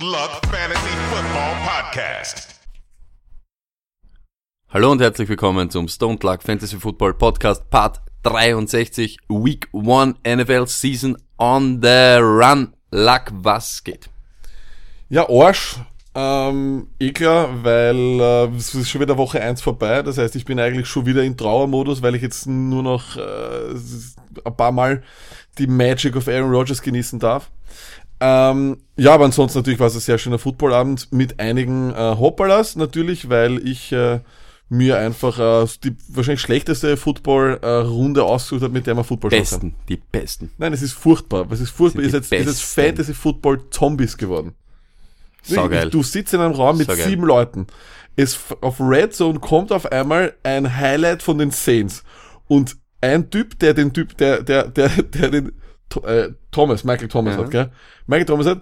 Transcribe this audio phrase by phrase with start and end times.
[0.00, 2.60] Luck Fantasy Football Podcast.
[4.68, 10.66] Hallo und herzlich willkommen zum Stone Luck Fantasy Football Podcast Part 63 Week 1 NFL
[10.66, 12.74] Season on the Run.
[12.90, 14.10] Luck, was geht?
[15.08, 15.76] Ja, Arsch.
[16.14, 20.02] Ähm, eh klar, weil äh, es ist schon wieder Woche 1 vorbei.
[20.02, 23.74] Das heißt, ich bin eigentlich schon wieder in Trauermodus, weil ich jetzt nur noch äh,
[24.44, 25.02] ein paar Mal
[25.56, 27.50] die Magic of Aaron Rodgers genießen darf.
[28.18, 32.76] Ähm, ja, aber ansonsten natürlich war es ein sehr schöner Footballabend mit einigen äh, Hoppalas
[32.76, 34.20] natürlich, weil ich äh,
[34.68, 39.60] mir einfach äh, die wahrscheinlich schlechteste Football-Runde ausgesucht habe, mit der man Football schauen kann.
[39.60, 40.50] Besten, die besten.
[40.58, 41.46] Nein, es ist furchtbar.
[41.50, 42.02] Es ist furchtbar.
[42.02, 42.82] Ihr seid, die ihr seid Besten.
[42.82, 44.54] Fantasy-Football-Zombies geworden.
[45.42, 45.90] Saugeil.
[45.90, 47.06] Du sitzt in einem Raum mit Saugeil.
[47.06, 47.66] sieben Leuten.
[48.16, 52.02] Es auf Red Zone kommt auf einmal ein Highlight von den Saints
[52.48, 55.52] und ein Typ, der den Typ, der der der der den
[56.04, 57.42] äh, Thomas, Michael Thomas Ja.
[57.42, 57.70] hat, gell?
[58.06, 58.60] Michael Thomas hat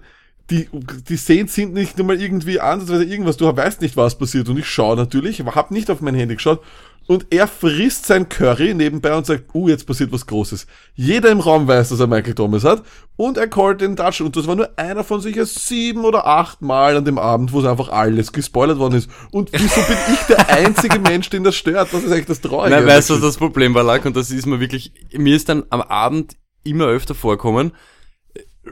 [0.49, 0.69] die,
[1.09, 4.47] die Saints sind nicht nur mal irgendwie ansatzweise irgendwas, du weißt nicht, was passiert.
[4.47, 6.61] Und ich schaue natürlich, aber hab nicht auf mein Handy geschaut.
[7.07, 10.65] Und er frisst sein Curry nebenbei und sagt, uh, jetzt passiert was Großes.
[10.95, 12.81] Jeder im Raum weiß, dass er Michael Thomas hat.
[13.15, 14.21] Und er callt den Touch.
[14.21, 17.59] Und das war nur einer von sicher sieben oder acht Mal an dem Abend, wo
[17.59, 19.09] es einfach alles gespoilert worden ist.
[19.31, 21.93] Und wieso bin ich der einzige Mensch, den das stört?
[21.93, 22.75] Das ist eigentlich das Traurige.
[22.75, 24.05] Nein, weißt du, was das Problem war, Luck?
[24.05, 26.35] Und das ist mir wirklich, mir ist dann am Abend
[26.65, 27.71] immer öfter vorkommen,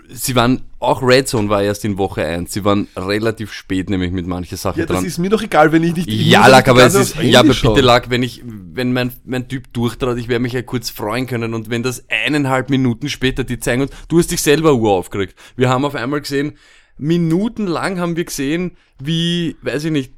[0.09, 4.11] sie waren, auch Red Zone war erst in Woche 1, sie waren relativ spät nämlich
[4.11, 5.05] mit manchen Sachen ja, das dran.
[5.05, 6.07] ist mir doch egal, wenn ich nicht...
[6.07, 7.81] ich Ja, Lack, aber es ist, ja, aber bitte.
[7.81, 11.53] Lack, wenn ich, wenn mein, mein Typ durchtrat, ich werde mich ja kurz freuen können
[11.53, 15.35] und wenn das eineinhalb Minuten später die zeigen und du hast dich selber Uhr aufgeregt.
[15.55, 16.57] Wir haben auf einmal gesehen,
[16.97, 20.13] minutenlang haben wir gesehen, wie, weiß ich nicht,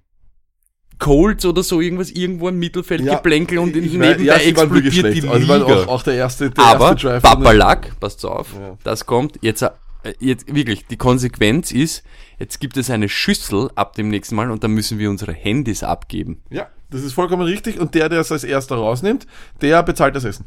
[1.00, 5.28] Colts oder so irgendwas irgendwo im Mittelfeld Ja, geplänkel und nebenbei ja, explodiert die.
[5.28, 5.48] Also, Liga.
[5.50, 7.24] waren auch, auch der erste, der Aber erste Drive.
[7.24, 8.78] Papa Lack, passt auf, Ja.
[8.84, 9.72] das kommt jetzt, äh,
[10.20, 12.04] jetzt wirklich, die Konsequenz ist,
[12.40, 15.84] jetzt gibt es eine Schüssel ab dem nächsten Mal und dann müssen wir unsere Handys
[15.84, 16.42] abgeben.
[16.50, 17.80] Ja, das ist vollkommen richtig.
[17.80, 19.26] Und der, der es als erster rausnimmt,
[19.62, 20.46] der bezahlt das Essen.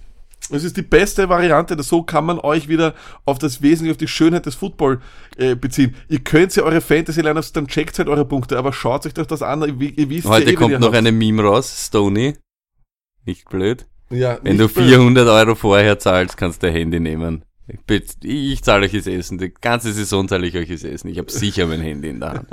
[0.50, 1.80] Das ist die beste Variante.
[1.82, 2.94] So kann man euch wieder
[3.24, 5.00] auf das Wesentliche, auf die Schönheit des Football
[5.36, 5.94] äh, beziehen.
[6.08, 9.42] Ihr könnt ja eure Fantasy-Lineups, dann checkt halt eure Punkte, aber schaut euch doch das
[9.42, 9.62] an.
[9.62, 10.96] Ihr, ihr wisst ja Heute eh, wen kommt noch habt.
[10.96, 12.34] eine Meme raus, Stony.
[13.24, 13.86] Nicht blöd.
[14.10, 14.86] Ja, Wenn du blöd.
[14.88, 17.44] 400 Euro vorher zahlst, kannst du dein Handy nehmen.
[18.22, 19.36] Ich zahle euch das Essen.
[19.36, 21.08] Die ganze Saison zahle ich euch das Essen.
[21.08, 22.46] Ich habe sicher mein Handy in der Hand.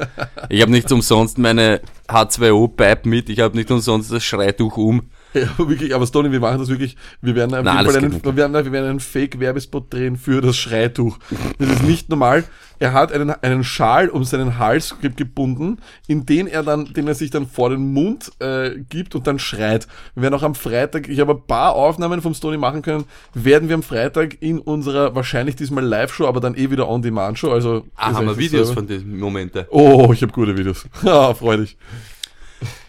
[0.50, 1.80] Ich habe nicht umsonst meine
[2.10, 3.30] H2O-Pipe mit.
[3.30, 5.10] Ich habe nicht umsonst das Schreituch um.
[5.36, 6.96] Ja, wirklich, aber Stoney, wir machen das wirklich.
[7.22, 11.18] Wir werden Na, einen, wir werden, wir werden einen Fake-Werbespot drehen für das Schreituch.
[11.60, 12.44] Das ist nicht normal.
[12.80, 17.08] Er hat einen, einen Schal um seinen Hals ge- gebunden, in den er dann, den
[17.08, 19.88] er sich dann vor den Mund äh, gibt und dann schreit.
[20.14, 23.70] Wir werden auch am Freitag, ich habe ein paar Aufnahmen vom Stoney machen können, werden
[23.70, 27.52] wir am Freitag in unserer wahrscheinlich diesmal Live-Show, aber dann eh wieder On-Demand-Show.
[27.52, 28.82] Also Ah, haben wir Videos selber.
[28.82, 29.66] von diesen Momenten.
[29.70, 30.86] Oh, ich habe gute Videos.
[31.06, 31.78] Ah, freu dich.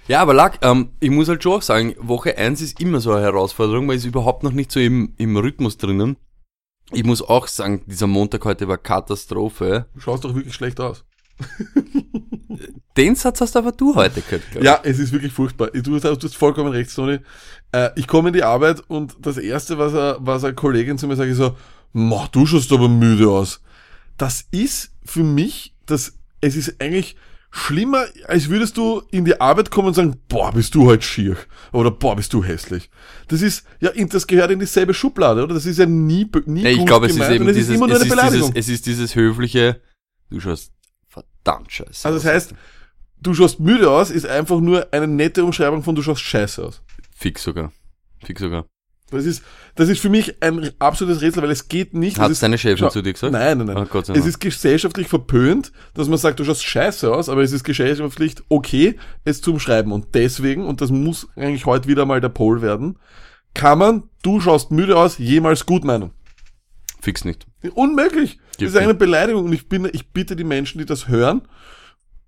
[0.09, 3.13] Ja, aber Lack, ähm, ich muss halt schon auch sagen, Woche 1 ist immer so
[3.13, 6.17] eine Herausforderung, weil ist überhaupt noch nicht so im, im Rhythmus drinnen.
[6.93, 9.87] Ich muss auch sagen, dieser Montag heute war Katastrophe.
[9.95, 11.05] Du schaust doch wirklich schlecht aus.
[12.97, 14.45] Den Satz hast aber du heute gehört.
[14.63, 15.69] Ja, es ist wirklich furchtbar.
[15.69, 17.19] Du hast, du hast vollkommen recht, Sony.
[17.73, 21.09] Äh, ich komme in die Arbeit und das Erste, was, er, was eine Kollegin zu
[21.09, 21.57] mir sagt, ist so,
[21.93, 23.63] Mach, du schaust aber müde aus.
[24.19, 26.13] Das ist für mich, das,
[26.43, 27.17] es ist eigentlich
[27.57, 31.37] schlimmer, als würdest du in die Arbeit kommen und sagen, boah, bist du halt schier.
[31.73, 32.91] Oder boah, bist du hässlich.
[33.29, 35.55] Das ist, ja, das gehört in dieselbe Schublade, oder?
[35.55, 37.87] Das ist ja nie, nie Ja, ich gut glaube, es ist eben dieses, ist immer
[37.87, 39.81] nur es eine ist dieses, es ist dieses höfliche,
[40.31, 40.73] du schaust
[41.09, 42.07] verdammt scheiße.
[42.07, 42.55] Also das heißt,
[43.23, 46.83] du schaust müde aus, ist einfach nur eine nette Umschreibung von du schaust scheiße aus.
[47.17, 47.73] Fix sogar.
[48.23, 48.67] Fix sogar.
[49.11, 49.45] Das ist,
[49.77, 52.19] das ist für mich ein absolutes Rätsel, weil es geht nicht.
[52.19, 53.33] Hat das deine Chefin zu dir gesagt?
[53.33, 53.77] Nein, nein, nein.
[53.77, 57.53] Ah, Gott es ist gesellschaftlich verpönt, dass man sagt, du schaust scheiße aus, aber es
[57.53, 59.93] ist gesellschaftlich okay, es zu umschreiben.
[59.93, 62.99] Und deswegen, und das muss eigentlich heute wieder mal der Pol werden,
[63.55, 66.11] kann man, du schaust müde aus, jemals gut meinen.
[67.01, 67.47] Fix nicht.
[67.75, 68.39] Unmöglich.
[68.49, 68.95] Das Gibt ist eine.
[68.95, 71.43] Beleidigung und ich bin, ich bitte die Menschen, die das hören,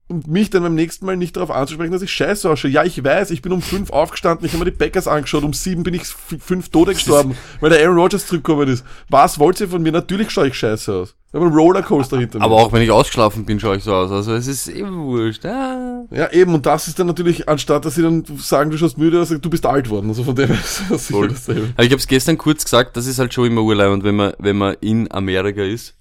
[0.08, 2.70] mich dann beim nächsten Mal nicht darauf anzusprechen, dass ich scheiße ausschaue.
[2.70, 5.52] Ja, ich weiß, ich bin um fünf aufgestanden, ich habe mir die Packers angeschaut, um
[5.52, 8.84] sieben bin ich fünf Tode gestorben, weil der Aaron Rodgers zurückgekommen ist.
[9.08, 9.92] Was wollt ihr von mir?
[9.92, 11.14] Natürlich schaue ich scheiße aus.
[11.28, 12.44] Ich habe einen Rollercoaster hinter mir.
[12.46, 14.10] Aber auch wenn ich ausgeschlafen bin, schaue ich so aus.
[14.10, 15.44] Also es ist eben wurscht.
[15.44, 16.04] Ah.
[16.10, 19.20] ja, eben, und das ist dann natürlich, anstatt dass sie dann sagen, du schaust müde
[19.20, 20.08] aus, du bist alt worden.
[20.08, 21.68] Also von dem her ist das sicher dasselbe.
[21.76, 24.32] Ich habe es gestern kurz gesagt, das ist halt schon immer Urlaub und wenn man,
[24.38, 25.97] wenn man in Amerika ist,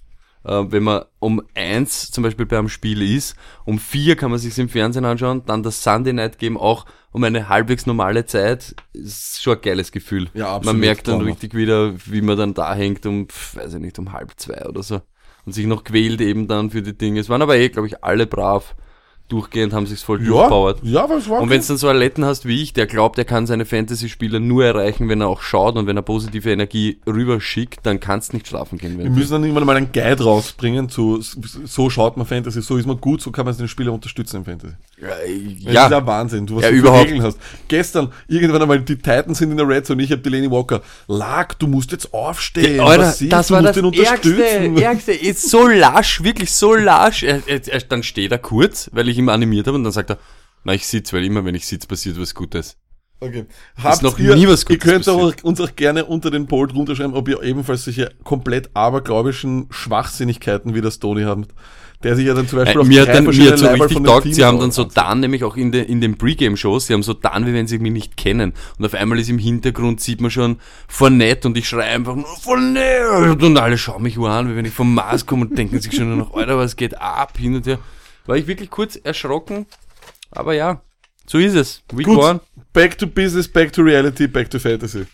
[0.48, 4.58] äh, wenn man um eins zum Beispiel beim Spiel ist, um vier kann man sich
[4.58, 9.42] im Fernsehen anschauen, dann das Sunday Night Game auch um eine halbwegs normale Zeit, ist
[9.42, 10.28] schon ein geiles Gefühl.
[10.34, 13.80] Ja, absolut, Man merkt dann richtig wieder, wie man dann da hängt um, weiß ich
[13.80, 15.00] nicht, um halb zwei oder so.
[15.44, 17.20] Und sich noch quält eben dann für die Dinge.
[17.20, 18.74] Es waren aber eh, glaube ich, alle brav.
[19.28, 20.78] Durchgehend haben sich's voll Ja, durchpowert.
[20.82, 23.26] ja, es war Und wenn du dann so Aletten hast wie ich, der glaubt, er
[23.26, 27.80] kann seine Fantasy-Spieler nur erreichen, wenn er auch schaut und wenn er positive Energie rüberschickt,
[27.84, 28.98] dann kannst nicht schlafen gehen.
[28.98, 32.86] Wir müssen dann irgendwann mal einen Guide rausbringen zu, so schaut man Fantasy, so ist
[32.86, 34.74] man gut, so kann man den Spieler unterstützen im Fantasy.
[35.00, 37.06] Ja, Das ist ja, ja Wahnsinn, du was Ja, du überhaupt.
[37.06, 37.38] Regeln hast.
[37.68, 40.82] Gestern, irgendwann einmal, die Titans sind in der Red Zone, ich habe die Lenny Walker.
[41.06, 42.80] Lag, du musst jetzt aufstehen.
[42.80, 44.82] Alter, was das du war musst das ihn Ärgste.
[44.82, 45.12] Ärgste.
[45.12, 47.22] Ist so lasch, wirklich so lasch.
[47.22, 50.10] Er, er, er, dann steht er kurz, weil ich ihn animiert habe und dann sagt
[50.10, 50.18] er,
[50.64, 52.76] na, ich sitz, weil immer, wenn ich sitz, passiert was Gutes.
[53.20, 53.46] Okay.
[53.82, 56.68] Habt noch ihr, nie was Ihr Gutes könnt auch, uns auch gerne unter den Poll
[56.68, 61.52] drunter schreiben, ob ihr ebenfalls solche komplett abergläubischen Schwachsinnigkeiten wie das Tony habt.
[62.04, 64.04] Der sich ja dann zum Beispiel Äh, auf mir dann, mir hat so richtig den
[64.04, 67.02] taugt, sie haben dann so dann, nämlich auch in, de, in den Pre-Game-Shows, sie haben
[67.02, 68.52] so dann, wie wenn sie mich nicht kennen.
[68.78, 72.26] Und auf einmal ist im Hintergrund, sieht man schon Fournette und ich schreie einfach nur
[72.40, 75.92] Fournette und alle schauen mich an, wie wenn ich vom Mars komme und denken sich
[75.92, 77.80] schon nur noch, Alter, was geht ab, hin und her.
[78.26, 79.66] War ich wirklich kurz erschrocken,
[80.30, 80.82] aber ja,
[81.26, 81.82] so ist es.
[81.92, 82.40] Week Gut, one.
[82.72, 85.06] back to business, back to reality, back to fantasy.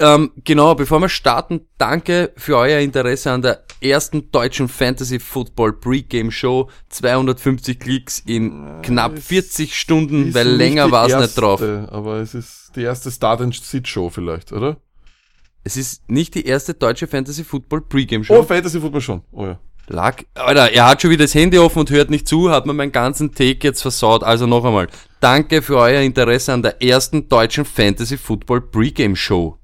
[0.00, 5.74] Ähm, genau, bevor wir starten, danke für euer Interesse an der ersten deutschen Fantasy Football
[5.74, 6.68] Pre-Game Show.
[6.88, 11.60] 250 Klicks in knapp 40 Stunden, weil länger war es nicht drauf.
[11.62, 14.78] Aber es ist die erste Start and Sit Show vielleicht, oder?
[15.64, 18.42] Es ist nicht die erste deutsche Fantasy Football Pre-Game Oh, Show.
[18.44, 19.22] Fantasy Football schon.
[19.32, 19.58] Oh ja.
[19.88, 22.72] Lag, Alter, er hat schon wieder das Handy offen und hört nicht zu, hat mir
[22.72, 24.22] meinen ganzen Take jetzt versaut.
[24.22, 24.86] Also noch einmal,
[25.18, 29.56] danke für euer Interesse an der ersten deutschen Fantasy Football Pre-Game Show.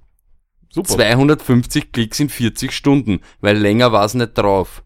[0.76, 0.88] Super.
[0.90, 4.82] 250 Klicks in 40 Stunden, weil länger war's nicht drauf.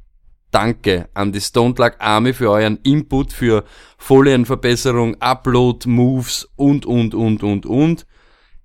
[0.52, 3.64] Danke an die Stone Luck Army für euren Input für
[3.98, 8.06] Folienverbesserung, Upload, Moves und, und, und, und, und.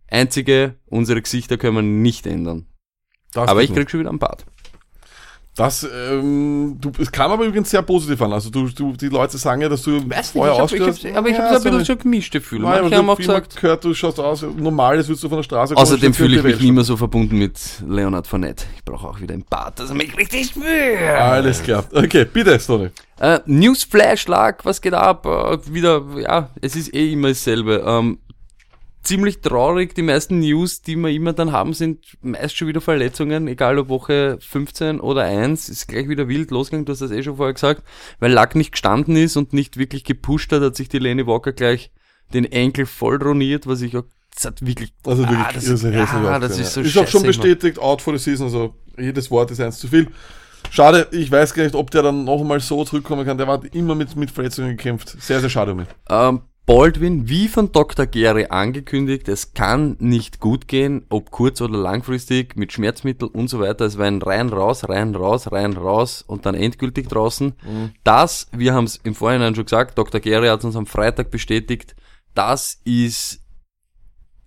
[0.07, 2.67] Einzige, unsere Gesichter können wir nicht ändern.
[3.33, 4.45] Das Aber ich krieg schon wieder einen Bart.
[5.57, 8.33] Das, ähm, du, es kam aber übrigens sehr positiv an.
[8.33, 11.05] Also du, du, die Leute sagen ja, dass du Weiß vorher nicht, ich hab, ich
[11.05, 12.63] hab, aber ich ja, habe so ein so bisschen eine- so gemischte Gefühle.
[12.63, 15.43] Nein, Manche haben auch gesagt, gehört, du schaust aus, normal, als würdest du von der
[15.43, 15.81] Straße kommen.
[15.81, 17.57] außerdem fühle ich mich nicht mehr so verbunden mit
[17.87, 18.65] Leonard Fournette.
[18.75, 20.65] Ich brauche auch wieder einen Bart, dass er mich richtig spürt.
[21.17, 21.85] Alles klar.
[21.93, 22.89] Okay, bitte, Stoney.
[23.21, 25.25] Äh, Newsflash lag, was geht ab?
[25.25, 27.81] Äh, wieder, ja, es ist eh immer dasselbe.
[27.87, 28.17] Ähm,
[29.05, 33.47] ziemlich traurig, die meisten News, die wir immer dann haben, sind meist schon wieder Verletzungen,
[33.47, 37.23] egal ob Woche 15 oder 1, ist gleich wieder wild losgegangen, du hast das eh
[37.23, 37.83] schon vorher gesagt,
[38.19, 41.53] weil Luck nicht gestanden ist und nicht wirklich gepusht hat, hat sich die Lenny Walker
[41.53, 41.91] gleich
[42.33, 44.03] den Enkel voll roniert, was ich auch,
[44.33, 46.63] das hat wirklich, Also wirklich, ah, das, irrsinnig hässlich ah, das ja.
[46.63, 47.27] ist so Ist auch schon scheiße immer.
[47.27, 50.07] bestätigt, out for the season, also jedes Wort ist eins zu viel.
[50.71, 53.37] Schade, ich weiß gar nicht, ob der dann noch einmal so zurückkommen kann.
[53.37, 55.15] Der hat immer mit, mit Verletzungen gekämpft.
[55.21, 55.87] Sehr, sehr schade um ihn.
[56.09, 58.07] Ähm, Baldwin, wie von Dr.
[58.07, 63.59] Gary angekündigt, es kann nicht gut gehen, ob kurz- oder langfristig, mit Schmerzmittel und so
[63.59, 63.85] weiter.
[63.85, 67.53] Es war ein rein raus, rein raus, rein raus und dann endgültig draußen.
[68.03, 70.19] Das, wir haben es im Vorhinein schon gesagt, Dr.
[70.19, 71.95] Gary hat uns am Freitag bestätigt,
[72.33, 73.41] das ist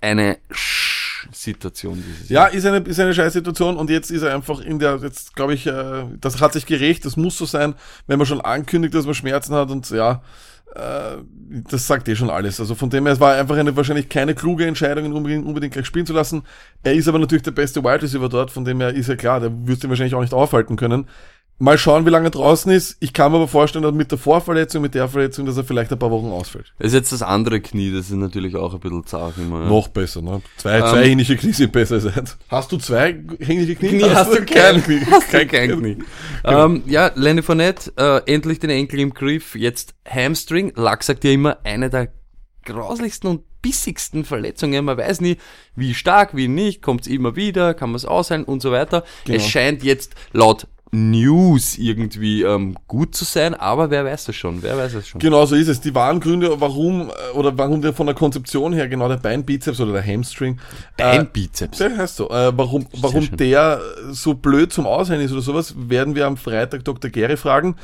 [0.01, 4.61] eine Sch-Situation dieses Ja, ist eine, ist eine scheiß Situation und jetzt ist er einfach
[4.61, 7.75] in der, jetzt glaube ich, äh, das hat sich gerecht, das muss so sein,
[8.09, 10.23] wenn man schon ankündigt, dass man Schmerzen hat und ja,
[10.75, 12.61] das sagt eh schon alles.
[12.61, 15.73] Also von dem her, es war einfach eine wahrscheinlich keine kluge Entscheidung, ihn unbedingt, unbedingt
[15.73, 16.43] gleich spielen zu lassen.
[16.83, 19.41] Er ist aber natürlich der beste Wide Receiver dort, von dem her ist ja klar,
[19.41, 21.07] der wirst ihn wahrscheinlich auch nicht aufhalten können.
[21.61, 22.97] Mal schauen, wie lange er draußen ist.
[23.01, 25.91] Ich kann mir aber vorstellen, dass mit der Vorverletzung, mit der Verletzung, dass er vielleicht
[25.93, 26.73] ein paar Wochen ausfällt.
[26.79, 29.63] Das ist jetzt das andere Knie, das ist natürlich auch ein bisschen zart immer.
[29.63, 29.69] Ja.
[29.69, 30.41] Noch besser, ne?
[30.57, 32.37] Zwei, Ähm, zwei hängliche Knie sind besser als eins.
[32.49, 33.89] Hast du zwei hängliche Knie?
[33.89, 35.01] Knie hast du kein- Knie.
[35.11, 35.99] Hast du kein Knie.
[36.45, 40.73] Ähm, ja, Lenny Fournette, äh, endlich den Enkel im Griff, jetzt Hamstring.
[40.77, 42.09] Luck sagt ja immer, eine der
[42.65, 44.85] grauslichsten und bissigsten Verletzungen.
[44.85, 45.39] Man weiß nie,
[45.75, 49.05] wie stark, wie nicht, kommt's immer wieder, kann man es ausheilen und so weiter.
[49.25, 49.37] Genau.
[49.39, 54.63] Es scheint jetzt laut News irgendwie ähm, gut zu sein, aber wer weiß es schon,
[54.63, 55.21] wer weiß es schon.
[55.21, 55.81] Genau so ist es.
[55.81, 59.81] Die wahren Gründe, warum, äh, oder warum der von der Konzeption her genau der Beinbizeps
[59.81, 60.59] oder der Hamstring,
[60.97, 61.79] äh, Beinbizeps.
[61.79, 63.81] der heißt so, äh, warum, warum der
[64.11, 67.11] so blöd zum Ausheilen ist oder sowas, werden wir am Freitag Dr.
[67.11, 67.77] Gary fragen.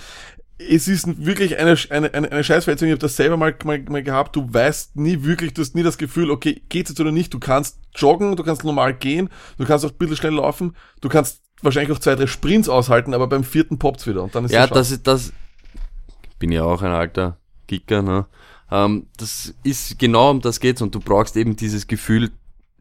[0.57, 2.87] Es ist wirklich eine, eine, eine, eine Scheißverletzung.
[2.89, 4.37] Ich habe das selber mal, mal, mal gehabt.
[4.37, 7.35] Du weißt nie wirklich, du hast nie das Gefühl, okay, geht's jetzt oder nicht.
[7.35, 11.09] Du kannst joggen, du kannst normal gehen, du kannst auch ein bisschen schnell laufen, du
[11.09, 14.53] kannst wahrscheinlich auch zwei, drei Sprints aushalten, aber beim vierten poppt's wieder und dann ist
[14.53, 15.33] Ja, das ist das.
[16.39, 18.27] Bin ja auch ein alter Kicker, ne?
[18.71, 22.31] Ähm, das ist genau um das geht's und du brauchst eben dieses Gefühl,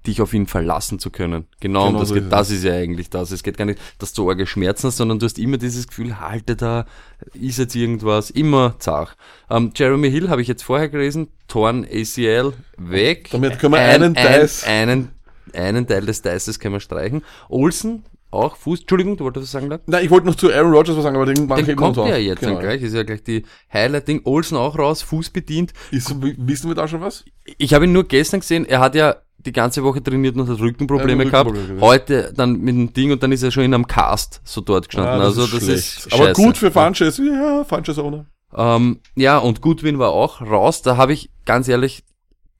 [0.07, 1.45] dich auf ihn verlassen zu können.
[1.61, 3.31] Genau, Genau und das, so geht, ist das ist ja eigentlich das.
[3.31, 6.19] Es geht gar nicht, dass du arge Schmerzen hast, sondern du hast immer dieses Gefühl,
[6.19, 6.85] halte da,
[7.33, 9.15] ist jetzt irgendwas, immer zart.
[9.49, 13.29] Ähm, Jeremy Hill habe ich jetzt vorher gelesen, Torn ACL weg.
[13.31, 15.09] Damit können wir einen Dice- einen,
[15.53, 17.23] einen Teil des Dices können wir streichen.
[17.47, 19.81] Olsen, auch Fuß, Entschuldigung, du wolltest was sagen, Lack?
[19.87, 21.97] Nein, ich wollte noch zu Aaron Rodgers was sagen, aber den mache ich eben kommt
[21.97, 22.53] ja jetzt Genau.
[22.53, 24.21] dann gleich, ist ja gleich die Highlight-Ding.
[24.25, 25.73] Olsen auch raus, Fuß bedient.
[25.91, 27.25] Ist, wissen wir da schon was?
[27.57, 30.59] Ich habe ihn nur gestern gesehen, er hat ja die ganze Woche trainiert und hat
[30.59, 31.49] Rückenprobleme Ja, gehabt.
[31.49, 31.85] Rückenprobleme, ja.
[31.87, 34.87] Heute dann mit dem Ding und dann ist er schon in einem Cast so dort
[34.87, 35.19] gestanden.
[35.21, 35.69] Ah, also das schlecht.
[35.69, 36.41] ist Aber scheiße.
[36.41, 38.25] gut für Funches, ja, Funches Owner.
[38.55, 40.81] Ähm, ja, und Goodwin war auch raus.
[40.81, 42.03] Da habe ich ganz ehrlich,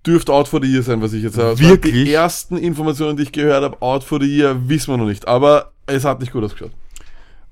[0.06, 1.60] Dürfte out for the year sein, was ich jetzt sage.
[1.60, 1.94] Wirklich?
[1.94, 5.28] Die ersten Informationen, die ich gehört habe, out for the year, wissen wir noch nicht.
[5.28, 6.72] Aber es hat nicht gut ausgeschaut.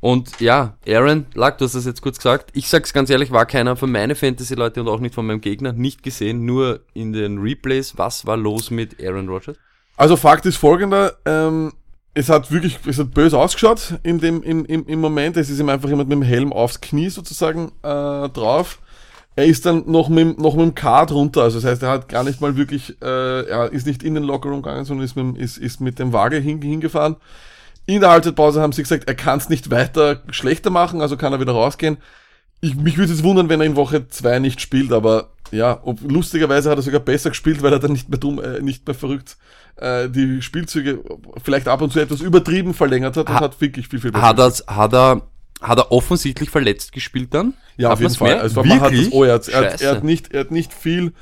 [0.01, 2.49] und ja, Aaron, Lack, du hast das jetzt kurz gesagt.
[2.53, 5.73] Ich sag's ganz ehrlich, war keiner von meinen Fantasy-Leute und auch nicht von meinem Gegner
[5.73, 7.97] nicht gesehen, nur in den Replays.
[7.97, 9.57] Was war los mit Aaron Rodgers?
[9.95, 11.71] Also Fakt ist folgender, ähm,
[12.13, 15.37] es hat wirklich, es hat böse ausgeschaut in dem, im, im, im Moment.
[15.37, 18.79] Es ist ihm einfach jemand mit dem Helm aufs Knie sozusagen äh, drauf.
[19.35, 21.89] Er ist dann noch mit, dem- noch mit dem Card runter, also das heißt, er
[21.89, 25.15] hat gar nicht mal wirklich, äh, er ist nicht in den Lockerroom gegangen, sondern ist
[25.15, 27.15] mit, dem- ist, ist mit dem Waage hin, hingefahren.
[27.85, 31.31] In der Halbzeitpause haben sie gesagt, er kann es nicht weiter schlechter machen, also kann
[31.33, 31.97] er wieder rausgehen.
[32.59, 35.99] Ich, mich würde es wundern, wenn er in Woche zwei nicht spielt, aber ja, ob,
[36.01, 38.93] lustigerweise hat er sogar besser gespielt, weil er dann nicht mehr dumm, äh, nicht mehr
[38.95, 39.37] verrückt
[39.77, 40.99] äh, die Spielzüge
[41.43, 44.25] vielleicht ab und zu etwas übertrieben verlängert hat und Ha- hat wirklich viel, viel besser
[44.27, 45.21] Hat er, hat er,
[45.61, 47.53] hat er offensichtlich verletzt gespielt dann?
[47.77, 48.39] Ja, Hat auf jeden Fall.
[48.39, 50.73] Also man hat das, oh, er hat, er, hat, er hat nicht, er hat nicht
[50.73, 51.13] viel,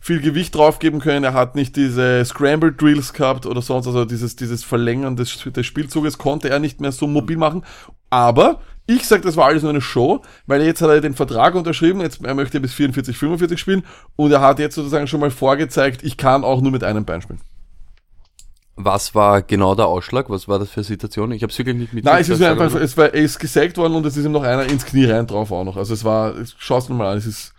[0.00, 1.24] viel Gewicht draufgeben können.
[1.24, 5.66] Er hat nicht diese Scramble Drills gehabt oder sonst, also dieses, dieses Verlängern des, des
[5.66, 7.64] Spielzuges konnte er nicht mehr so mobil machen.
[8.08, 11.54] Aber ich sag, das war alles nur eine Show, weil jetzt hat er den Vertrag
[11.54, 13.84] unterschrieben, jetzt, er möchte bis 44, 45 spielen
[14.16, 17.20] und er hat jetzt sozusagen schon mal vorgezeigt, ich kann auch nur mit einem Bein
[17.20, 17.40] spielen.
[18.80, 20.30] Was war genau der Ausschlag?
[20.30, 21.32] Was war das für eine Situation?
[21.32, 22.04] Ich habe es wirklich nicht mit.
[22.04, 24.30] Nein, es ist mir einfach, es war, er ist gesägt worden und es ist ihm
[24.30, 25.76] noch einer ins Knie rein drauf auch noch.
[25.76, 27.54] Also es war, schaust mal an, es ist,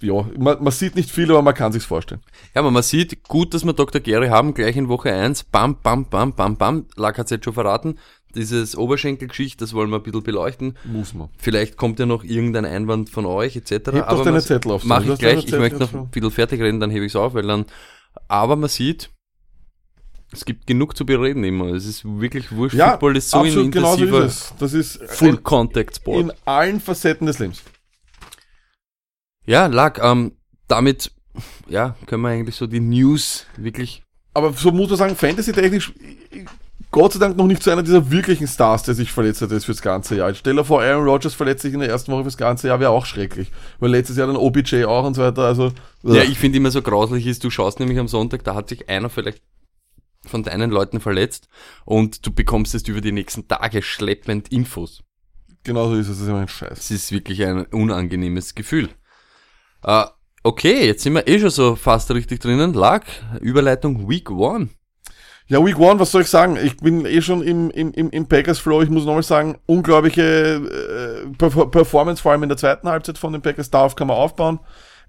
[0.00, 2.22] ja, man, man sieht nicht viel, aber man kann sich's vorstellen.
[2.54, 4.00] Ja, aber man sieht, gut, dass wir Dr.
[4.00, 7.52] Gary haben, gleich in Woche 1, bam, bam, bam, bam, bam, Lack hat's jetzt schon
[7.52, 7.98] verraten,
[8.34, 10.78] dieses Oberschenkelgeschicht, das wollen wir ein bisschen beleuchten.
[10.84, 11.28] Muss man.
[11.36, 13.70] Vielleicht kommt ja noch irgendein Einwand von euch, etc.
[13.70, 16.80] Heb doch deine Zettel auf, Mach ich gleich, ich möchte noch ein bisschen fertig reden,
[16.80, 17.66] dann hebe ich's auf, weil dann,
[18.28, 19.10] aber man sieht,
[20.32, 21.66] es gibt genug zu bereden immer.
[21.66, 22.76] Es ist wirklich wurscht.
[22.76, 24.54] Ja, Football ist so ein absolut genau so intensiver ist.
[24.58, 26.20] Das ist Full Contact Sport.
[26.20, 27.62] in allen Facetten des Lebens.
[29.46, 30.32] Ja, Lack, ähm,
[30.66, 31.12] damit,
[31.68, 34.02] ja, können wir eigentlich so die News wirklich
[34.34, 35.92] Aber so muss man sagen, Fantasy-technisch,
[36.90, 39.66] Gott sei Dank noch nicht zu einer dieser wirklichen Stars, der sich verletzt hat jetzt
[39.66, 40.28] fürs ganze Jahr.
[40.28, 42.80] Jetzt stell dir vor, Aaron Rodgers verletzt sich in der ersten Woche fürs ganze Jahr,
[42.80, 43.52] wäre auch schrecklich.
[43.78, 45.72] Weil letztes Jahr dann OBJ auch und so weiter, also.
[46.02, 48.88] Ja, ich finde immer so grauslich ist, du schaust nämlich am Sonntag, da hat sich
[48.88, 49.42] einer vielleicht
[50.28, 51.48] von deinen Leuten verletzt
[51.84, 55.02] und du bekommst jetzt über die nächsten Tage schleppend Infos.
[55.64, 56.78] Genau so ist es, das ist immer ein Scheiß.
[56.78, 58.88] Es ist wirklich ein unangenehmes Gefühl.
[59.82, 60.04] Äh,
[60.44, 62.72] okay, jetzt sind wir eh schon so fast richtig drinnen.
[62.72, 63.04] Lag,
[63.40, 64.68] Überleitung Week One.
[65.48, 66.56] Ja, Week One, was soll ich sagen?
[66.56, 68.82] Ich bin eh schon im, im, im, im Packers Flow.
[68.82, 73.32] Ich muss nochmal sagen, unglaubliche äh, Perf- Performance, vor allem in der zweiten Halbzeit von
[73.32, 73.70] den Packers.
[73.70, 74.58] Darauf kann man aufbauen.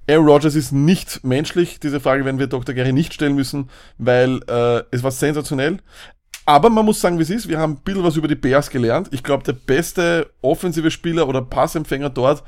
[0.09, 1.79] Aaron Rodgers ist nicht menschlich.
[1.79, 2.73] Diese Frage werden wir Dr.
[2.73, 5.79] Gary nicht stellen müssen, weil äh, es war sensationell.
[6.45, 7.49] Aber man muss sagen, wie es ist.
[7.49, 9.09] Wir haben ein bisschen was über die Bears gelernt.
[9.11, 12.43] Ich glaube, der beste offensive Spieler oder Passempfänger dort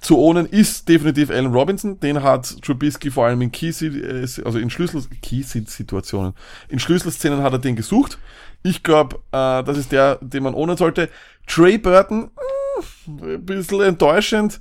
[0.00, 2.00] zu ownen ist definitiv Allen Robinson.
[2.00, 6.32] Den hat Trubisky vor allem in Key, äh, also in Schlüssel, Key-Situationen,
[6.68, 8.18] in Schlüsselszenen hat er den gesucht.
[8.62, 11.08] Ich glaube, äh, das ist der, den man ownen sollte.
[11.46, 12.30] Trey Burton,
[13.06, 14.60] mh, ein bisschen enttäuschend.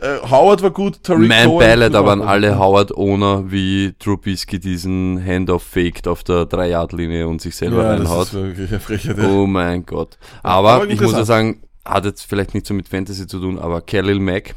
[0.00, 4.60] Äh, Howard war gut, Tariq Mein Cohen- Beileid aber an alle Howard Owner, wie Trubisky
[4.60, 8.26] diesen Handoff faked auf der 3-Yard-Linie und sich selber Ja, das reinhaut.
[8.28, 9.18] ist wirklich eine Frechheit.
[9.18, 9.28] ja.
[9.28, 10.16] Oh mein Gott.
[10.42, 13.58] Aber, aber ich muss ja sagen, hat jetzt vielleicht nicht so mit Fantasy zu tun,
[13.58, 14.54] aber Khalil Mack.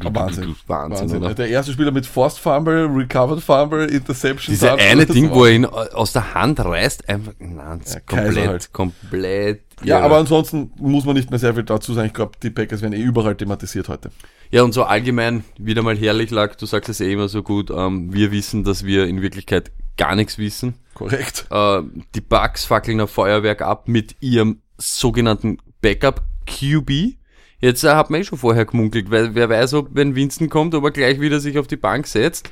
[0.00, 0.56] Wahnsinn.
[0.66, 1.22] Wahnsinn, Wahnsinn.
[1.22, 1.34] oder?
[1.34, 4.54] Der erste Spieler mit Forced Fumble, Recovered Fumble, Interception.
[4.54, 7.94] Diese Touchdown, eine das Ding, wo er ihn aus der Hand reißt, einfach, nein, das
[7.94, 8.72] Ja, komplett, halt.
[8.72, 9.60] komplett.
[9.84, 10.04] Ja, irre.
[10.06, 12.08] aber ansonsten muss man nicht mehr sehr viel dazu sagen.
[12.08, 14.10] Ich glaube, die Packers werden eh überall thematisiert heute.
[14.50, 17.70] Ja, und so allgemein wieder mal herrlich lag, du sagst es eh immer so gut,
[17.70, 20.74] ähm, wir wissen, dass wir in Wirklichkeit gar nichts wissen.
[20.94, 21.46] Korrekt.
[21.50, 21.82] Äh,
[22.14, 27.16] die Bugs fackeln ein Feuerwerk ab mit ihrem sogenannten Backup QB.
[27.60, 30.74] Jetzt äh, hat man eh schon vorher gemunkelt, weil wer weiß, ob wenn Winston kommt,
[30.74, 32.50] ob er gleich wieder sich auf die Bank setzt.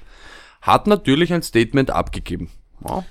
[0.63, 2.51] Hat natürlich ein Statement abgegeben.
[2.87, 3.05] Ja.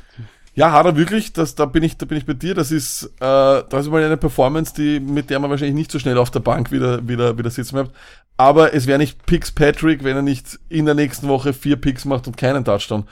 [0.59, 2.53] Ja, hat er wirklich, das, da bin ich, da bin ich bei dir.
[2.53, 5.99] Das ist, äh, das ist mal eine Performance, die, mit der man wahrscheinlich nicht so
[5.99, 7.95] schnell auf der Bank wieder, wieder, wieder sitzen bleibt.
[8.35, 12.03] Aber es wäre nicht Picks Patrick, wenn er nicht in der nächsten Woche vier Picks
[12.03, 13.05] macht und keinen Touchdown.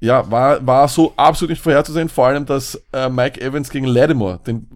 [0.00, 4.40] Ja, war, war so absolut nicht vorherzusehen, vor allem, dass äh, Mike Evans gegen Lattimore,
[4.46, 4.66] den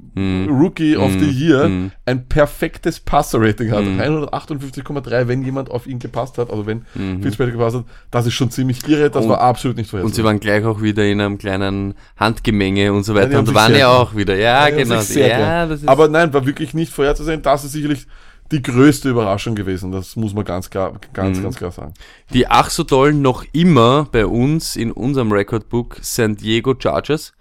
[0.49, 1.69] Rookie of the Year,
[2.07, 3.83] ein perfektes Passer-Rating hat.
[3.85, 6.85] 158,3, wenn jemand auf ihn gepasst hat, also wenn
[7.23, 9.97] Fitzpatrick gepasst hat, das ist schon ziemlich irre, das Und- war absolut nicht Und sie
[10.02, 10.26] vorherzusehen.
[10.26, 13.37] waren gleich auch wieder in einem kleinen Handgemenge und so weiter.
[13.38, 14.37] haben und waren ja auch wieder.
[14.37, 14.95] Ja, haben genau.
[15.00, 15.69] Ja, gern.
[15.71, 17.43] das ist Aber nein, war wirklich nicht vorherzusehen.
[17.43, 18.07] Das ist sicherlich
[18.53, 19.91] die größte Überraschung gewesen.
[19.91, 21.43] Das muss man ganz klar, ganz, Mhm.
[21.45, 21.95] ganz klar sagen.
[22.33, 27.33] Die ach so tollen noch immer bei uns in unserem Recordbook San Diego Chargers.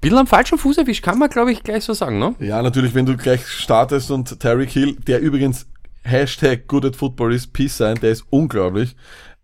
[0.00, 2.34] Bisschen am falschen Fuß erwischt, kann man glaube ich gleich so sagen, ne?
[2.40, 5.66] Ja, natürlich, wenn du gleich startest und Terry Hill, der übrigens
[6.02, 8.96] Hashtag good at football ist, Peace sein, der ist unglaublich.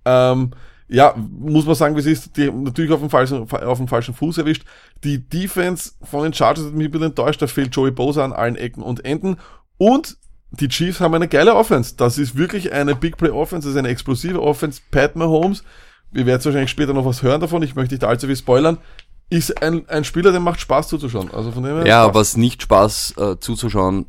[0.05, 0.51] Ähm,
[0.89, 4.15] ja, muss man sagen, wie es ist, die natürlich auf dem, falschen, auf dem falschen
[4.15, 4.65] Fuß erwischt.
[5.05, 8.33] Die Defense von den Chargers hat mich ein bisschen enttäuscht, da fehlt Joey Bosa an
[8.33, 9.37] allen Ecken und Enden.
[9.77, 10.17] Und
[10.51, 11.95] die Chiefs haben eine geile Offense.
[11.97, 14.81] Das ist wirklich eine Big Play Offense, das ist eine explosive Offense.
[14.91, 15.63] Pat Mahomes,
[16.11, 18.79] wir werden wahrscheinlich später noch was hören davon, ich möchte nicht allzu viel spoilern,
[19.31, 21.31] ist ein, ein Spieler, der macht Spaß zuzuschauen.
[21.35, 22.15] Also von dem her Ja, Spaß.
[22.15, 24.07] was nicht Spaß äh, zuzuschauen,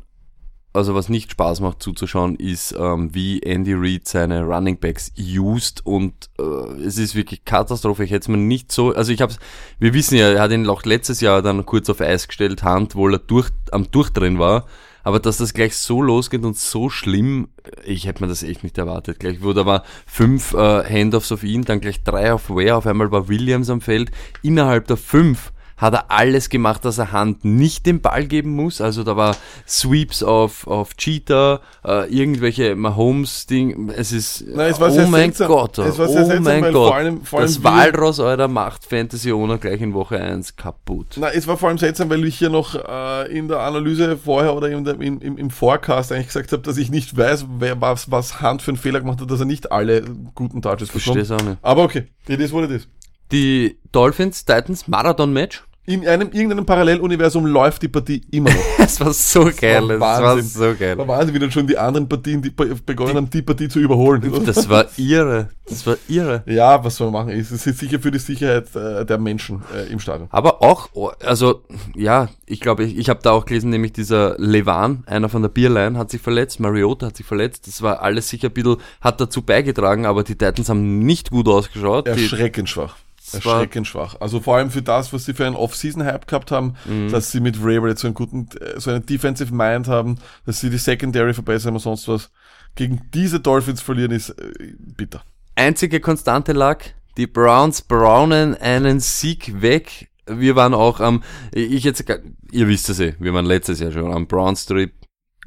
[0.72, 5.84] also was nicht Spaß macht zuzuschauen, ist, ähm, wie Andy Reid seine Running Backs used
[5.84, 6.42] und äh,
[6.84, 8.04] es ist wirklich Katastrophe.
[8.04, 9.38] Ich hätte es mir nicht so, also ich hab's,
[9.78, 12.94] wir wissen ja, er hat ihn auch letztes Jahr dann kurz auf Eis gestellt, Hand,
[12.94, 14.64] wo er durch, am Durchdrehen war.
[15.02, 17.48] Aber dass das gleich so losgeht und so schlimm,
[17.84, 19.20] ich hätte mir das echt nicht erwartet.
[19.20, 23.10] Gleich wurde aber fünf äh, Handoffs auf ihn, dann gleich drei auf Ware, auf einmal
[23.10, 24.10] war Williams am Feld.
[24.42, 28.80] Innerhalb der fünf hat er alles gemacht, dass er Hand nicht den Ball geben muss.
[28.80, 33.90] Also da war Sweeps auf, auf Cheetah, äh, irgendwelche Mahomes-Ding.
[33.96, 35.48] Es ist, Na, es war oh mein seltsam.
[35.48, 36.72] Gott, Es oh seltsam, mein Gott.
[36.88, 41.16] vor allem- vor allem das Walross eurer macht Fantasy Owner gleich in Woche 1 kaputt.
[41.16, 44.54] Na, es war vor allem seltsam, weil ich hier noch äh, in der Analyse vorher
[44.54, 47.80] oder in der, im, im, im Forecast eigentlich gesagt habe, dass ich nicht weiß, wer
[47.80, 50.02] was, was Hand für einen Fehler gemacht hat, dass er nicht alle
[50.34, 51.30] guten Touches bekommt.
[51.30, 51.58] auch nicht.
[51.62, 52.06] Aber okay,
[52.52, 52.88] what it is.
[53.32, 55.64] Die Dolphins, Titans, Marathon-Match.
[55.86, 58.56] In einem irgendeinem Paralleluniversum läuft die Partie immer noch.
[58.78, 60.48] Das war so geil, das war Wahnsinn.
[60.48, 60.96] so geil.
[60.96, 63.78] Da waren sie wieder schon die anderen Partien, die be- begonnen haben, die Partie zu
[63.78, 64.20] überholen.
[64.46, 66.42] Das war irre, das war irre.
[66.46, 67.38] ja, was soll man machen?
[67.38, 70.28] Es ist sicher für die Sicherheit äh, der Menschen äh, im Stadion.
[70.32, 70.88] Aber auch,
[71.24, 71.62] also
[71.96, 75.48] ja, ich glaube, ich, ich habe da auch gelesen, nämlich dieser Levan, einer von der
[75.50, 77.66] Bierline, hat sich verletzt, Mariota hat sich verletzt.
[77.68, 81.48] Das war alles sicher ein bisschen, hat dazu beigetragen, aber die Titans haben nicht gut
[81.48, 82.06] ausgeschaut.
[82.06, 82.96] Die, Erschreckend schwach.
[83.34, 84.16] Erschreckend schwach.
[84.20, 87.10] Also vor allem für das, was sie für einen Off-Season-Hype gehabt haben, Mhm.
[87.10, 90.70] dass sie mit Vrabel jetzt so einen guten, so einen Defensive Mind haben, dass sie
[90.70, 92.30] die Secondary verbessern und sonst was.
[92.74, 95.22] Gegen diese Dolphins verlieren ist äh, bitter.
[95.56, 96.78] einzige Konstante lag,
[97.16, 100.08] die Browns braunen einen Sieg weg.
[100.26, 102.04] Wir waren auch am, ich jetzt,
[102.52, 104.92] ihr wisst es eh, wir waren letztes Jahr schon am Browns Trip.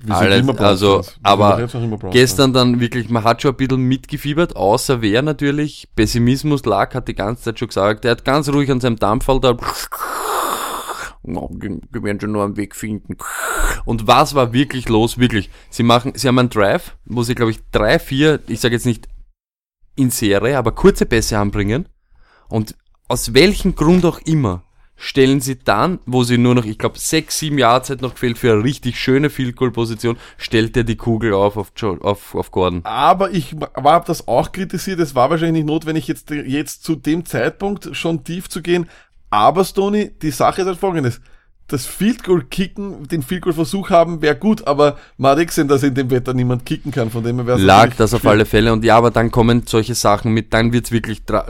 [0.02, 2.12] Wir Alles, also, aber noch.
[2.12, 7.08] Gestern dann wirklich, man hat schon ein bisschen mitgefiebert, außer wer natürlich, Pessimismus lag, hat
[7.08, 9.58] die ganze Zeit schon gesagt, er hat ganz ruhig an seinem Dampfall da,
[11.26, 13.16] wir wir werden schon nur einen Weg finden.
[13.86, 15.18] Und was war wirklich los?
[15.18, 15.50] Wirklich.
[15.70, 18.86] Sie machen, sie haben einen Drive, wo sie, glaube ich, drei, vier, ich sage jetzt
[18.86, 19.08] nicht
[19.96, 21.88] in Serie, aber kurze Pässe anbringen.
[22.50, 22.76] Und
[23.08, 24.64] aus welchem Grund auch immer
[24.96, 28.38] stellen sie dann, wo sie nur noch, ich glaube, sechs, sieben Jahre Zeit noch gefehlt
[28.38, 32.52] für eine richtig schöne Field Goal Position, stellt er die Kugel auf auf, auf, auf
[32.52, 32.82] Gordon.
[32.86, 35.00] Aber ich habe das auch kritisiert.
[35.00, 38.90] Es war wahrscheinlich nicht notwendig, jetzt, jetzt zu dem Zeitpunkt schon tief zu gehen.
[39.30, 41.20] Aber Stoney, die Sache ist halt folgendes.
[41.68, 45.82] Das Field Goal kicken, den Field Goal Versuch haben, wäre gut, aber eh gesehen, dass
[45.82, 48.46] in dem Wetter niemand kicken kann, von dem her wäre es Lag das auf alle
[48.46, 51.48] Fälle und ja, aber dann kommen solche Sachen mit, dann wird's wirklich dra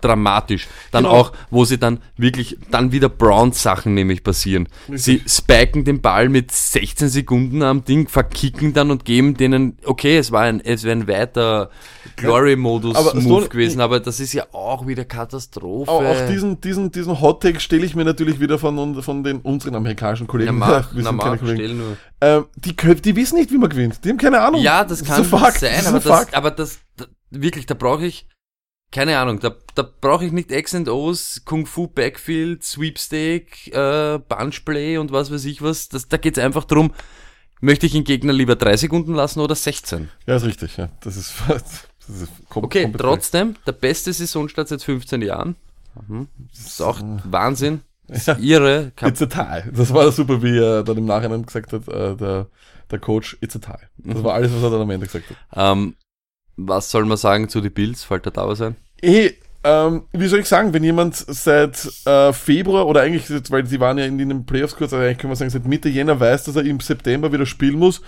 [0.00, 0.68] dramatisch.
[0.92, 1.16] Dann Genau.
[1.16, 4.68] auch, wo sie dann wirklich, dann wieder Browns Sachen nämlich passieren.
[4.92, 10.18] Sie spiken den Ball mit 16 Sekunden am Ding, verkicken dann und geben denen, okay,
[10.18, 11.70] es war ein, es wäre ein weiter
[12.16, 15.90] Glory-Modus-Move so- gewesen, aber das ist ja auch wieder Katastrophe.
[15.90, 19.40] Auch, auch diesen, diesen, diesen Hot Take stelle ich mir natürlich wieder von, von den
[19.54, 20.58] unseren amerikanischen ja, Kollegen.
[20.58, 21.78] mach, Wir na, sind keine mach, Kollegen.
[21.78, 21.96] nur.
[22.20, 24.04] Ähm, die, die wissen nicht, wie man gewinnt.
[24.04, 24.60] Die haben keine Ahnung.
[24.60, 25.60] Ja, das kann ein Fakt.
[25.60, 28.26] sein, das aber das, aber das, da, wirklich, da brauche ich,
[28.92, 34.18] keine Ahnung, da, da brauche ich nicht X and O's, Kung Fu Backfield, Sweepstake, äh,
[34.28, 35.88] Bunchplay und was weiß ich was.
[35.88, 36.92] Das, da geht's einfach drum,
[37.60, 40.10] möchte ich den Gegner lieber drei Sekunden lassen oder 16?
[40.26, 40.76] Ja, ist richtig.
[40.76, 40.90] Ja.
[41.00, 45.56] Das ist, das ist Okay, trotzdem, der beste Saisonstart seit 15 Jahren.
[46.06, 46.28] Mhm.
[46.52, 47.80] Das ist auch Wahnsinn.
[48.08, 48.36] Das Ja.
[48.38, 48.92] irre.
[48.96, 49.70] Kap- It's a tie.
[49.72, 52.46] Das war super, wie er dann im Nachhinein gesagt hat, äh, der,
[52.90, 53.84] der Coach, it's a tie.
[53.98, 55.36] Das war alles, was er dann am Ende gesagt hat.
[55.72, 55.94] Ähm,
[56.56, 58.04] was soll man sagen zu die Bills?
[58.04, 58.76] Fällt er da sein?
[59.02, 59.30] Eh,
[59.64, 63.96] ähm, wie soll ich sagen, wenn jemand seit äh, Februar oder eigentlich, weil sie waren
[63.96, 66.56] ja in den Playoffs kurz, also eigentlich können wir sagen, seit Mitte Jänner weiß, dass
[66.56, 68.02] er im September wieder spielen muss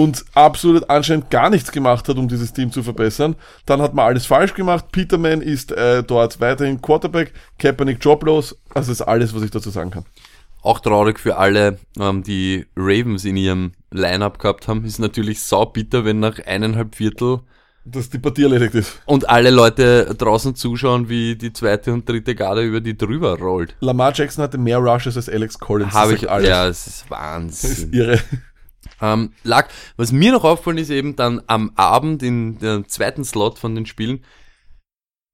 [0.00, 3.36] und absolut anscheinend gar nichts gemacht hat, um dieses Team zu verbessern.
[3.66, 4.86] Dann hat man alles falsch gemacht.
[4.92, 8.56] Peterman ist äh, dort weiterhin Quarterback, Kaepernick joblos.
[8.74, 10.04] Also das ist alles, was ich dazu sagen kann.
[10.62, 16.04] Auch traurig für alle, ähm, die Ravens in ihrem Lineup gehabt haben, ist natürlich saubitter,
[16.04, 17.40] wenn nach eineinhalb Viertel
[17.86, 19.00] Dass die Partie erledigt ist.
[19.06, 23.74] und alle Leute draußen zuschauen, wie die zweite und dritte Garde über die drüber rollt.
[23.80, 25.92] Lamar Jackson hatte mehr Rushes als Alex Collins.
[25.94, 26.48] Habe ich, alles.
[26.48, 27.92] ja, es ist Das ist Wahnsinn.
[27.92, 28.18] irre.
[29.00, 33.58] Ähm, lag, was mir noch auffallen ist eben dann am Abend in der zweiten Slot
[33.58, 34.22] von den Spielen,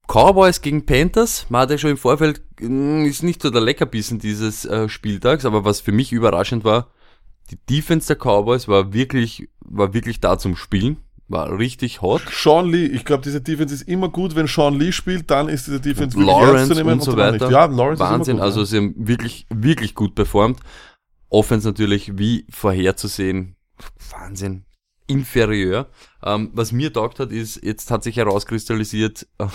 [0.06, 4.18] Cowboys gegen Panthers, man hat ja schon im Vorfeld, mh, ist nicht so der Leckerbissen
[4.18, 6.92] dieses äh, Spieltags, aber was für mich überraschend war,
[7.50, 10.98] die Defense der Cowboys war wirklich, war wirklich da zum Spielen,
[11.28, 12.22] war richtig hot.
[12.30, 15.66] Sean Lee, ich glaube, diese Defense ist immer gut, wenn Sean Lee spielt, dann ist
[15.66, 17.50] diese Defense wirklich Lawrence zu nehmen und so danach weiter.
[17.50, 20.60] Ja, Lawrence Wahnsinn, ist immer gut, also sie haben wirklich, wirklich gut performt.
[21.28, 23.55] Offense natürlich wie vorherzusehen,
[24.10, 24.64] Wahnsinn,
[25.08, 25.88] inferieur.
[26.24, 29.46] Ähm, was mir taugt hat, ist, jetzt hat sich herauskristallisiert, äh,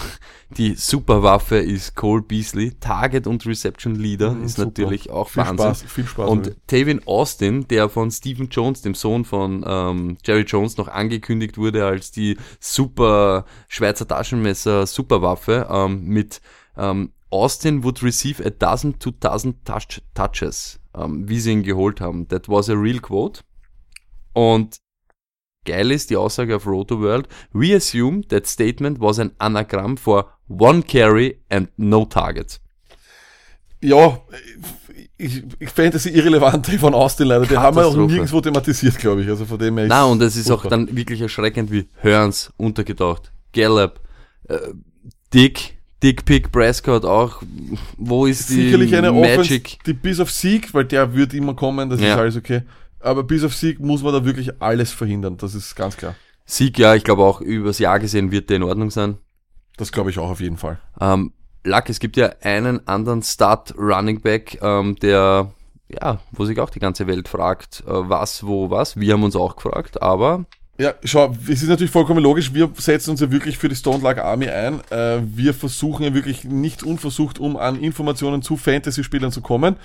[0.58, 4.68] die Superwaffe ist Cole Beasley, Target und Reception Leader, Mhm, ist super.
[4.68, 5.58] natürlich auch viel Wahnsinn.
[5.58, 6.30] Spaß, viel Spaß.
[6.30, 6.56] Und.
[6.68, 11.86] Tavin Austin, der von Stephen Jones, dem Sohn von ähm, Jerry Jones, noch angekündigt wurde
[11.86, 16.40] als die super Schweizer Taschenmesser Superwaffe ähm, mit
[16.78, 22.00] ähm, Austin would receive a dozen to thousand touch touches, ähm, wie sie ihn geholt
[22.00, 22.28] haben.
[22.30, 23.42] That was a real quote.
[24.34, 24.78] Und
[25.66, 27.28] geil ist die Aussage auf Roto World.
[27.54, 32.60] We assume that statement was an anagram for one carry and no target.
[33.82, 34.20] ja,
[35.18, 37.46] ich, ich fände sie irrelevant, von Austin leider.
[37.46, 39.30] Den haben wir auch nirgendwo thematisiert, glaube ich.
[39.30, 40.86] Also von dem her Na, und es ist auch furchtbar.
[40.86, 44.00] dann wirklich erschreckend, wie Hearns untergetaucht, Gallup,
[44.50, 44.58] äh,
[45.34, 47.44] Dick, Dick Pick Prescott auch.
[47.98, 49.78] Wo ist die sicherlich Offense, Magic?
[49.86, 52.14] die bis auf Sieg, weil der wird immer kommen, das Ja.
[52.14, 52.64] ist alles okay.
[53.04, 56.16] Aber bis auf Sieg muss man da wirklich alles verhindern, das ist ganz klar.
[56.46, 59.18] Sieg, ja, ich glaube auch übers Jahr gesehen wird der in Ordnung sein.
[59.78, 60.80] Das glaube ich auch auf jeden Fall.
[61.00, 61.34] Ähm,
[61.64, 65.52] Luck, es gibt ja einen anderen Start Running Back, ähm, der,
[65.88, 69.00] ja, wo sich auch die ganze Welt fragt, äh, was, wo, was.
[69.00, 70.46] Wir haben uns auch gefragt, aber
[70.78, 74.02] Ja, schau, es ist natürlich vollkommen logisch, wir setzen uns ja wirklich für die Stone
[74.02, 74.82] Lag Army ein.
[74.90, 79.76] Äh, wir versuchen ja wirklich nicht unversucht, um an Informationen zu Fantasy-Spielern zu kommen.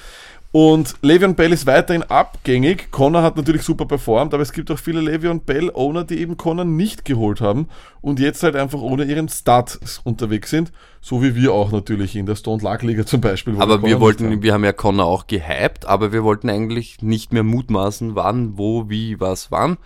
[0.59, 2.90] Und Le'Veon Bell ist weiterhin abgängig.
[2.90, 6.64] Connor hat natürlich super performt, aber es gibt auch viele Le'Veon Bell-Owner, die eben Connor
[6.64, 7.69] nicht geholt haben
[8.01, 10.73] und jetzt halt einfach ohne ihren Start unterwegs sind.
[11.03, 13.57] So wie wir auch natürlich in der Stone Lag Liga zum Beispiel.
[13.59, 17.42] Aber wir wollten, wir haben ja Connor auch gehypt, aber wir wollten eigentlich nicht mehr
[17.42, 19.77] mutmaßen, wann, wo, wie, was, wann.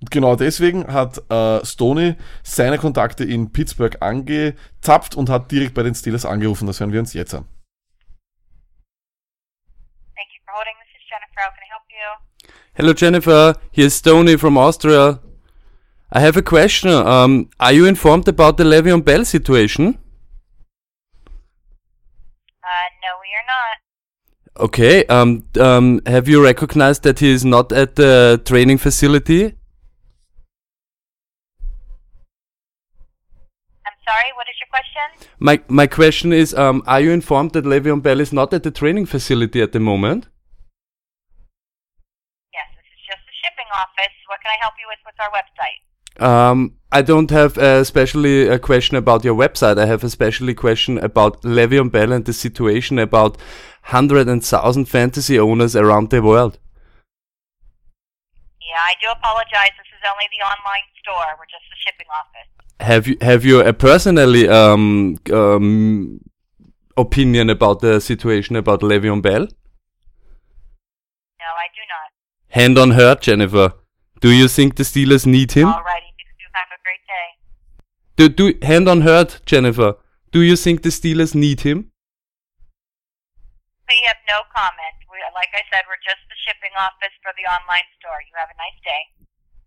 [0.00, 5.82] Und genau deswegen hat äh, Stoney seine Kontakte in Pittsburgh angezapft und hat direkt bei
[5.82, 6.68] den Steelers angerufen.
[6.68, 7.44] Das hören wir uns jetzt an.
[10.22, 10.74] Thank you for holding.
[10.78, 11.40] This is Jennifer.
[11.42, 12.06] How can I help you?
[12.74, 15.18] Hello Jennifer, here's Tony from Austria.
[16.12, 16.90] I have a question.
[16.90, 19.98] Um, are you informed about the Le'Veon Bell situation?
[22.62, 23.78] Uh, no, we are not.
[24.64, 25.04] Okay.
[25.06, 29.46] Um, um, have you recognized that he is not at the training facility?
[33.86, 34.30] I'm sorry.
[34.36, 35.06] What is your question?
[35.38, 38.70] My my question is, um, are you informed that Le'Veon Bell is not at the
[38.80, 40.28] training facility at the moment?
[42.56, 44.14] Yes, this is just the shipping office.
[44.28, 45.80] What can I help you with with our website?
[46.20, 49.78] Um, I don't have especially a question about your website.
[49.78, 53.38] I have especially question about Le'Veon Bell and the situation about
[53.96, 56.58] hundred and thousand fantasy owners around the world.
[58.60, 59.72] Yeah, I do apologize.
[59.76, 61.28] This is only the online store.
[61.38, 62.61] We're just the shipping office.
[62.82, 66.20] Have you have you a personally um, um,
[66.96, 69.42] opinion about the situation about Le'Veon Bell?
[69.42, 69.46] No,
[71.64, 72.10] I do not.
[72.48, 73.74] Hand on heart, Jennifer.
[74.20, 75.68] Do you think the Steelers need him?
[75.68, 76.10] Alrighty.
[76.18, 77.36] You do have a great day.
[78.16, 79.94] Do, do hand on heart, Jennifer.
[80.32, 81.92] Do you think the Steelers need him?
[83.88, 84.96] We have no comment.
[85.08, 88.20] We, like I said, we're just the shipping office for the online store.
[88.26, 89.06] You have a nice day.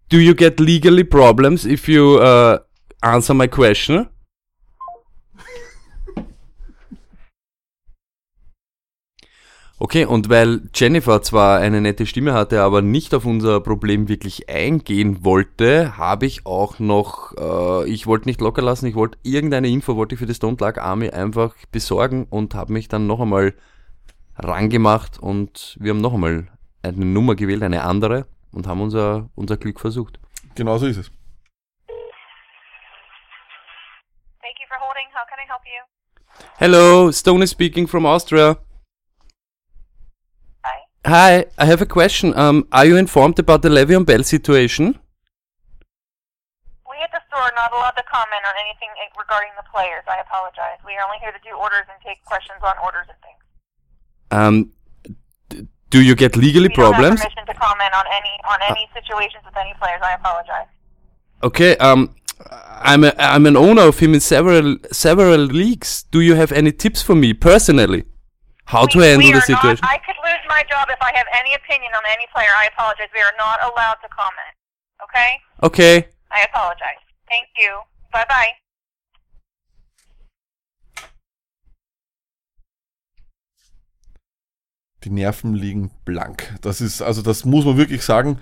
[0.09, 2.59] Do you get legally problems if you uh,
[3.01, 4.09] answer my question?
[9.77, 14.49] Okay, und weil Jennifer zwar eine nette Stimme hatte, aber nicht auf unser Problem wirklich
[14.49, 19.67] eingehen wollte, habe ich auch noch, äh, ich wollte nicht locker lassen, ich wollte irgendeine
[19.67, 23.19] Info, wollte ich für die Stone Lag Army einfach besorgen und habe mich dann noch
[23.19, 23.53] einmal
[24.37, 26.47] rangemacht und wir haben noch einmal
[26.81, 30.19] eine Nummer gewählt, eine andere und haben unser, unser Glück versucht.
[30.55, 31.11] Genau so ist es.
[34.95, 35.11] Holding.
[35.13, 35.81] How can I help you?
[36.59, 38.57] Hello, Stone is speaking from Austria.
[40.63, 40.79] Hi.
[41.05, 42.37] Hi, I have a question.
[42.37, 44.99] Um, are you informed about the Levy Le'Veon Bell situation?
[46.89, 50.03] We at the store are not allowed to comment on anything regarding the players.
[50.07, 50.79] I apologize.
[50.85, 53.41] We are only here to do orders and take questions on orders and things.
[54.31, 54.71] Um,
[55.49, 57.21] d- do you get legally We don't have problems?
[57.21, 60.01] permission to comment on any on any situations with any players.
[60.03, 60.67] I apologize.
[61.43, 62.15] Okay, um,
[62.81, 66.03] I'm a, I'm an owner of him in several several leagues.
[66.11, 68.05] Do you have any tips for me personally?
[68.65, 69.81] How to handle the situation?
[69.83, 72.49] Not, I could lose my job if I have any opinion on any player.
[72.57, 73.09] I apologize.
[73.13, 74.53] We are not allowed to comment.
[75.03, 75.39] Okay?
[75.61, 76.07] Okay.
[76.31, 77.01] I apologize.
[77.29, 77.79] Thank you.
[78.11, 78.51] Bye bye.
[85.03, 86.55] Die Nerven liegen blank.
[86.61, 88.41] Das ist, also das muss man wirklich sagen,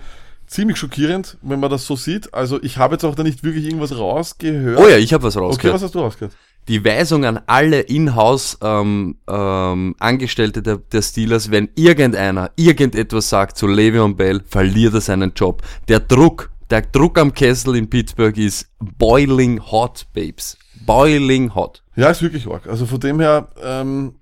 [0.54, 2.32] ziemlich schockierend, wenn man das so sieht.
[2.32, 4.78] Also ich habe jetzt auch da nicht wirklich irgendwas rausgehört.
[4.78, 5.74] Oh ja, ich habe was Okay, rausgehört.
[5.74, 6.34] was hast du rausgehört?
[6.68, 13.58] die Weisung an alle Inhouse ähm, ähm, Angestellte der, der Steelers, wenn irgendeiner irgendetwas sagt
[13.58, 15.62] zu Le'Veon Bell, verliert er seinen Job.
[15.88, 20.56] Der Druck, der Druck am Kessel in Pittsburgh ist boiling hot, Babes.
[20.86, 21.82] Boiling hot.
[21.96, 22.66] Ja, ist wirklich arg.
[22.66, 24.14] Also von dem her, ähm,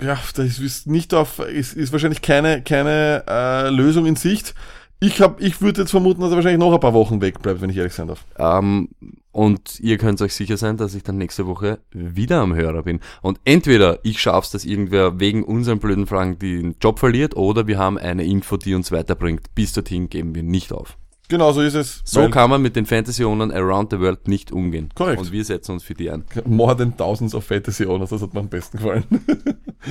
[0.00, 4.54] ja, da ist, ist nicht auf, ist, ist wahrscheinlich keine, keine äh, Lösung in Sicht.
[5.02, 7.70] Ich hab, ich würde jetzt vermuten, dass er wahrscheinlich noch ein paar Wochen wegbleibt, wenn
[7.70, 8.24] ich ehrlich sein darf.
[8.38, 8.88] Ähm,
[9.32, 13.00] und ihr könnt euch sicher sein, dass ich dann nächste Woche wieder am Hörer bin.
[13.20, 17.78] Und entweder ich schaff's, dass irgendwer wegen unseren blöden Fragen den Job verliert, oder wir
[17.78, 19.52] haben eine Info, die uns weiterbringt.
[19.56, 20.96] Bis dorthin geben wir nicht auf.
[21.28, 22.02] Genau so ist es.
[22.04, 24.90] So kann man mit den Fantasy-Ownern around the world nicht umgehen.
[24.94, 25.18] Korrekt.
[25.18, 26.24] Und wir setzen uns für die ein.
[26.44, 29.04] More than thousands of Fantasy Owners, das hat mir am besten gefallen.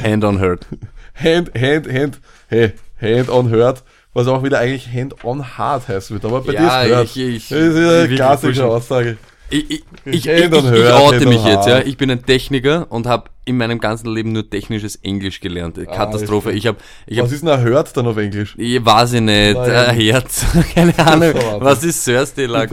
[0.03, 0.67] Hand on hurt.
[1.15, 6.13] hand, hand, hand, hey, hand on hurt, was auch wieder eigentlich hand on hard heißen
[6.15, 8.65] wird, aber bei Ja, dir ist ich- ich- das ist eine klassische.
[8.65, 9.17] Aussage.
[9.53, 10.53] Ich, ich, ich, ich, ich,
[10.93, 11.79] oute mich jetzt, ja.
[11.79, 15.77] Ich bin ein Techniker und habe in meinem ganzen Leben nur technisches Englisch gelernt.
[15.91, 16.51] Katastrophe.
[16.51, 18.55] Ah, Ich habe, ich habe Was ist denn ein hurt dann auf Englisch?
[18.57, 21.33] Ich weiß ich nicht, ein Herz, keine Ahnung.
[21.59, 22.69] Was ist Thursday like?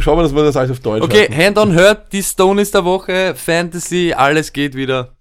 [0.00, 1.28] Schau, mal, dass wir das alles auf Deutsch Okay.
[1.32, 5.12] Hand on Hurt, die Stone ist der Woche, Fantasy, alles geht wieder.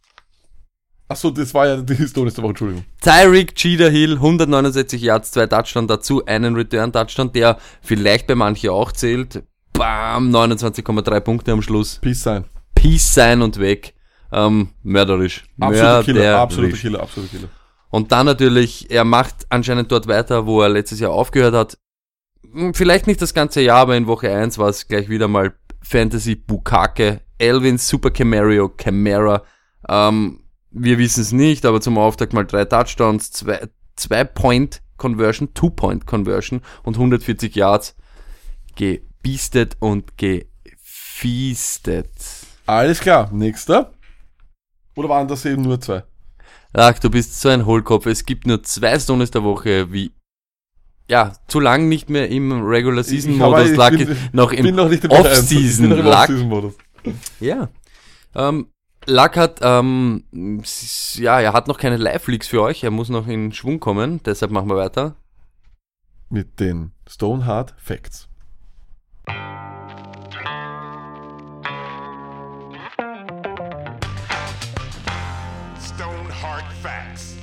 [1.08, 2.86] Achso, das war ja die Historie der Woche, Entschuldigung.
[3.02, 8.72] Tyreek Cheetah Hill, 169 Yards, zwei Touchdown dazu, einen Return Touchdown, der vielleicht bei manchen
[8.72, 9.44] auch zählt.
[9.74, 12.00] Bam, 29,3 Punkte am Schluss.
[12.02, 12.46] Peace sein.
[12.74, 13.94] Peace sein und weg.
[14.32, 15.44] Ähm, mörderisch.
[15.60, 17.50] Absoluter Killer, absoluter Killer, absoluter Killer.
[17.90, 21.78] Und dann natürlich, er macht anscheinend dort weiter, wo er letztes Jahr aufgehört hat.
[22.52, 25.54] Hm, Vielleicht nicht das ganze Jahr, aber in Woche 1 war es gleich wieder mal
[25.82, 29.44] Fantasy Bukake, Elvin Super Camario, Camara.
[29.88, 30.42] Ähm,
[30.78, 35.70] wir wissen es nicht, aber zum Auftakt mal drei Touchdowns, zwei, zwei Point Conversion, Two
[35.70, 37.96] Point Conversion und 140 Yards.
[38.76, 42.10] Gebiestet und gefiestet.
[42.66, 43.94] Alles klar, nächster.
[44.96, 46.04] Oder waren das eben nur zwei?
[46.74, 48.06] Ach, du bist so ein Hohlkopf.
[48.06, 50.12] Es gibt nur zwei Stones der Woche, wie
[51.08, 55.90] ja, zu lang nicht mehr im Regular Season Modus ich lag, bin- noch im Off-Season
[56.04, 56.30] lag.
[57.40, 57.70] Ja.
[58.34, 58.68] Ähm,
[59.08, 60.24] Luck hat, ähm,
[60.64, 62.84] s- ja, er hat noch keine Live-Leaks für euch.
[62.84, 64.22] Er muss noch in Schwung kommen.
[64.24, 65.16] Deshalb machen wir weiter.
[66.30, 68.28] Mit den Stonehard Facts.
[75.80, 77.36] Stone Hard Facts.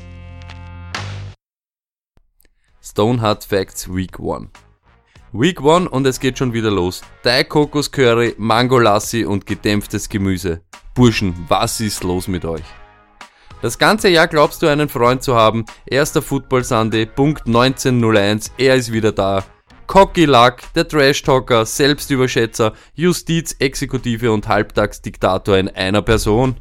[2.83, 4.48] Stone Hard Facts Week 1.
[5.35, 7.01] Week 1 und es geht schon wieder los.
[7.23, 10.61] Thai Kokos Curry, Mango Lassi und gedämpftes Gemüse.
[10.95, 12.64] Burschen, was ist los mit euch?
[13.62, 15.64] Das ganze Jahr glaubst du einen Freund zu haben.
[15.87, 19.42] Erster Football Sunday, Punkt 1901, er ist wieder da.
[19.87, 26.57] Cocky Luck, der Trash Talker, Selbstüberschätzer, Justizexekutive und Halbtagsdiktator in einer Person.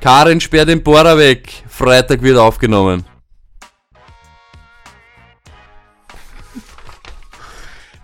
[0.00, 1.62] Karin sperrt den Bohrer weg.
[1.68, 3.04] Freitag wird aufgenommen.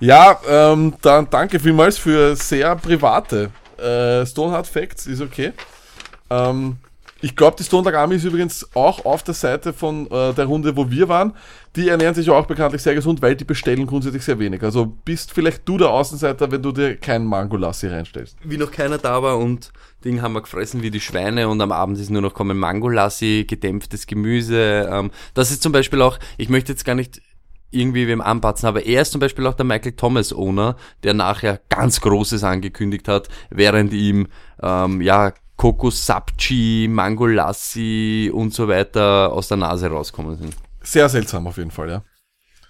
[0.00, 5.52] Ja, ähm, dann danke vielmals für sehr private äh, Stonehard Facts, ist okay.
[6.30, 6.78] Ähm,
[7.22, 10.74] ich glaube, die Stone Army ist übrigens auch auf der Seite von äh, der Runde,
[10.74, 11.34] wo wir waren.
[11.76, 14.62] Die ernähren sich auch bekanntlich sehr gesund, weil die bestellen grundsätzlich sehr wenig.
[14.62, 18.38] Also bist vielleicht du der Außenseiter, wenn du dir keinen Mangolassi reinstellst.
[18.42, 19.70] wie noch keiner da war und
[20.02, 23.44] Ding haben wir gefressen wie die Schweine und am Abend ist nur noch kommen Mangolassi,
[23.46, 24.88] gedämpftes Gemüse.
[24.90, 27.20] Ähm, das ist zum Beispiel auch, ich möchte jetzt gar nicht
[27.70, 31.60] irgendwie wem anpatzen, aber er ist zum Beispiel auch der Michael Thomas Owner, der nachher
[31.68, 34.28] ganz Großes angekündigt hat, während ihm
[34.62, 40.56] ähm, ja Kokos Sapchi, Mangolassi und so weiter aus der Nase rauskommen sind.
[40.80, 42.02] Sehr seltsam auf jeden Fall, ja.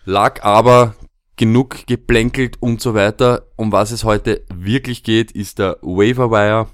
[0.04, 0.94] Lag aber
[1.36, 3.46] genug geplänkelt und so weiter.
[3.56, 6.68] Um was es heute wirklich geht, ist der Waiver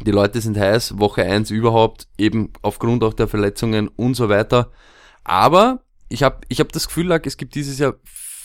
[0.00, 4.72] Die Leute sind heiß, Woche 1 überhaupt, eben aufgrund auch der Verletzungen und so weiter.
[5.24, 7.94] Aber ich habe ich hab das Gefühl, Lack, es gibt dieses Jahr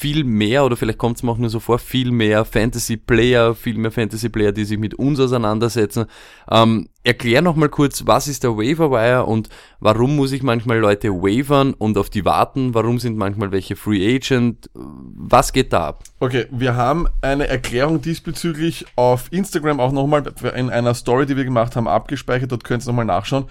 [0.04, 3.78] viel mehr, oder vielleicht kommt es mir auch nur so vor, viel mehr Fantasy-Player, viel
[3.78, 6.08] mehr Fantasy-Player, die sich mit uns auseinandersetzen.
[6.52, 9.48] Ähm, erklär nochmal kurz, was ist der Waiver-Wire und
[9.80, 12.74] warum muss ich manchmal Leute wavern und auf die warten?
[12.74, 14.70] Warum sind manchmal welche Free Agent?
[14.74, 16.04] Was geht da ab?
[16.20, 20.24] Okay, wir haben eine Erklärung diesbezüglich auf Instagram auch nochmal
[20.56, 22.52] in einer Story, die wir gemacht haben, abgespeichert.
[22.52, 23.46] Dort könnt ihr nochmal nachschauen.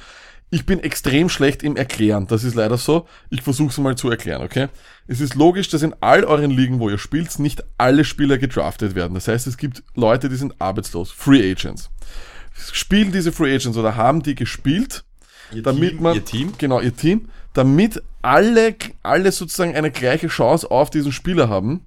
[0.54, 2.26] Ich bin extrem schlecht im Erklären.
[2.26, 3.06] Das ist leider so.
[3.30, 4.68] Ich versuche es mal zu erklären, okay?
[5.06, 8.94] Es ist logisch, dass in all euren Ligen, wo ihr spielt, nicht alle Spieler gedraftet
[8.94, 9.14] werden.
[9.14, 11.10] Das heißt, es gibt Leute, die sind arbeitslos.
[11.10, 11.88] Free Agents.
[12.70, 15.04] Spielen diese Free Agents oder haben die gespielt,
[15.62, 16.52] damit Team- man, ihr Team?
[16.58, 21.86] genau, ihr Team, damit alle, alle sozusagen eine gleiche Chance auf diesen Spieler haben,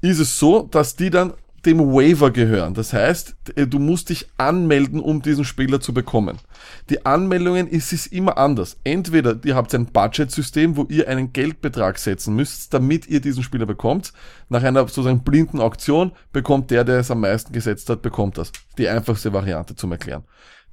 [0.00, 1.32] ist es so, dass die dann
[1.66, 2.74] dem Waiver gehören.
[2.74, 6.38] Das heißt, äh, du musst dich anmelden, um diesen Spieler zu bekommen.
[6.88, 8.78] Die Anmeldungen ist es immer anders.
[8.84, 13.66] Entweder ihr habt ein Budget-System, wo ihr einen Geldbetrag setzen müsst, damit ihr diesen Spieler
[13.66, 14.12] bekommt.
[14.48, 18.52] Nach einer sozusagen blinden Auktion bekommt der, der es am meisten gesetzt hat, bekommt das.
[18.78, 20.24] Die einfachste Variante zum Erklären.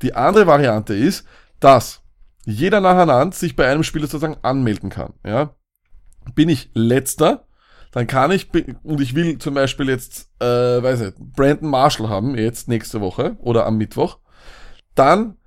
[0.02, 1.26] Die andere Variante ist,
[1.60, 2.02] dass
[2.46, 5.14] jeder nacheinander sich bei einem Spieler sozusagen anmelden kann.
[5.26, 5.56] Ja?
[6.36, 7.47] Bin ich letzter,
[7.92, 8.50] dann kann ich,
[8.84, 13.38] und ich will zum Beispiel jetzt, äh, weiß nicht, Brandon Marshall haben, jetzt nächste Woche
[13.40, 14.20] oder am Mittwoch,
[14.96, 15.38] dann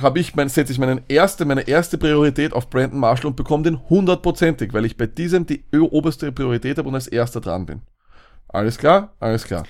[0.00, 3.64] habe ich mein, setze ich meinen erste, meine erste Priorität auf Brandon Marshall und bekomme
[3.64, 7.82] den hundertprozentig, weil ich bei diesem die oberste Priorität habe und als erster dran bin.
[8.48, 9.14] Alles klar?
[9.20, 9.64] Alles klar.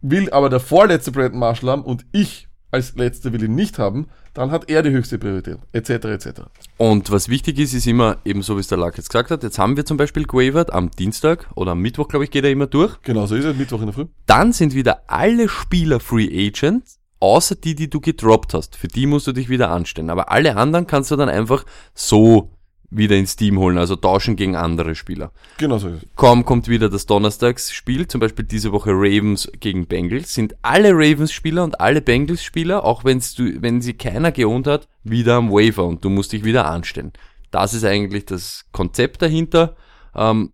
[0.00, 4.08] Will aber der vorletzte Brandon Marshall haben und ich als letzter will ihn nicht haben,
[4.36, 5.90] dann hat er die höchste Priorität, etc.
[6.04, 6.28] etc.
[6.76, 9.42] Und was wichtig ist, ist immer, eben so wie es der Lack jetzt gesagt hat,
[9.42, 12.50] jetzt haben wir zum Beispiel gewavert am Dienstag oder am Mittwoch, glaube ich, geht er
[12.50, 13.00] immer durch.
[13.02, 14.06] Genau so ist es, Mittwoch in der Früh.
[14.26, 18.76] Dann sind wieder alle Spieler Free Agents, außer die, die du gedroppt hast.
[18.76, 20.10] Für die musst du dich wieder anstellen.
[20.10, 22.55] Aber alle anderen kannst du dann einfach so
[22.90, 25.32] wieder ins Team holen, also tauschen gegen andere Spieler.
[25.58, 26.08] Genau so ist es.
[26.16, 31.64] Kaum kommt wieder das Donnerstagsspiel, zum Beispiel diese Woche Ravens gegen Bengals, sind alle Ravens-Spieler
[31.64, 36.04] und alle Bengals-Spieler, auch wenn's du, wenn sie keiner geohnt hat, wieder am Waiver und
[36.04, 37.12] du musst dich wieder anstellen.
[37.50, 39.76] Das ist eigentlich das Konzept dahinter.
[40.14, 40.52] Ähm,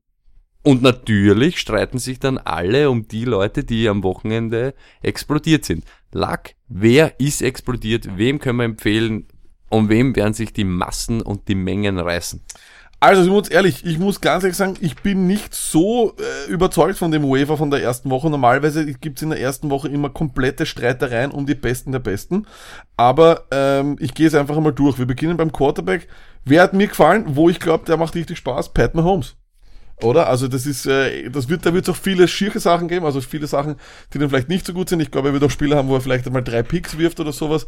[0.63, 5.85] und natürlich streiten sich dann alle um die Leute, die am Wochenende explodiert sind.
[6.13, 8.17] Luck, wer ist explodiert?
[8.17, 9.27] Wem können wir empfehlen?
[9.73, 12.43] Um wem werden sich die Massen und die Mengen reißen?
[13.01, 16.99] Also, ich muss ehrlich, ich muss ganz ehrlich sagen, ich bin nicht so äh, überzeugt
[16.99, 18.29] von dem Waiver von der ersten Woche.
[18.29, 22.47] Normalerweise gibt's in der ersten Woche immer komplette Streitereien um die Besten der Besten.
[22.99, 24.99] Aber ähm, ich gehe es einfach einmal durch.
[24.99, 26.07] Wir beginnen beim Quarterback.
[26.45, 28.75] Wer hat mir gefallen, wo ich glaube, der macht richtig Spaß?
[28.75, 29.37] Pat Mahomes.
[30.03, 30.29] Oder?
[30.29, 33.21] Also das ist, äh, das wird, da wird es auch viele schierche Sachen geben, also
[33.21, 33.77] viele Sachen,
[34.13, 35.01] die dann vielleicht nicht so gut sind.
[35.01, 37.33] Ich glaube, er wird auch Spieler haben, wo er vielleicht einmal drei Picks wirft oder
[37.33, 37.67] sowas.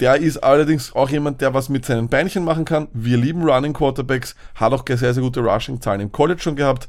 [0.00, 2.88] Der ist allerdings auch jemand, der was mit seinen Beinchen machen kann.
[2.92, 6.88] Wir lieben Running Quarterbacks, hat auch sehr, sehr gute Rushing-Zahlen im College schon gehabt.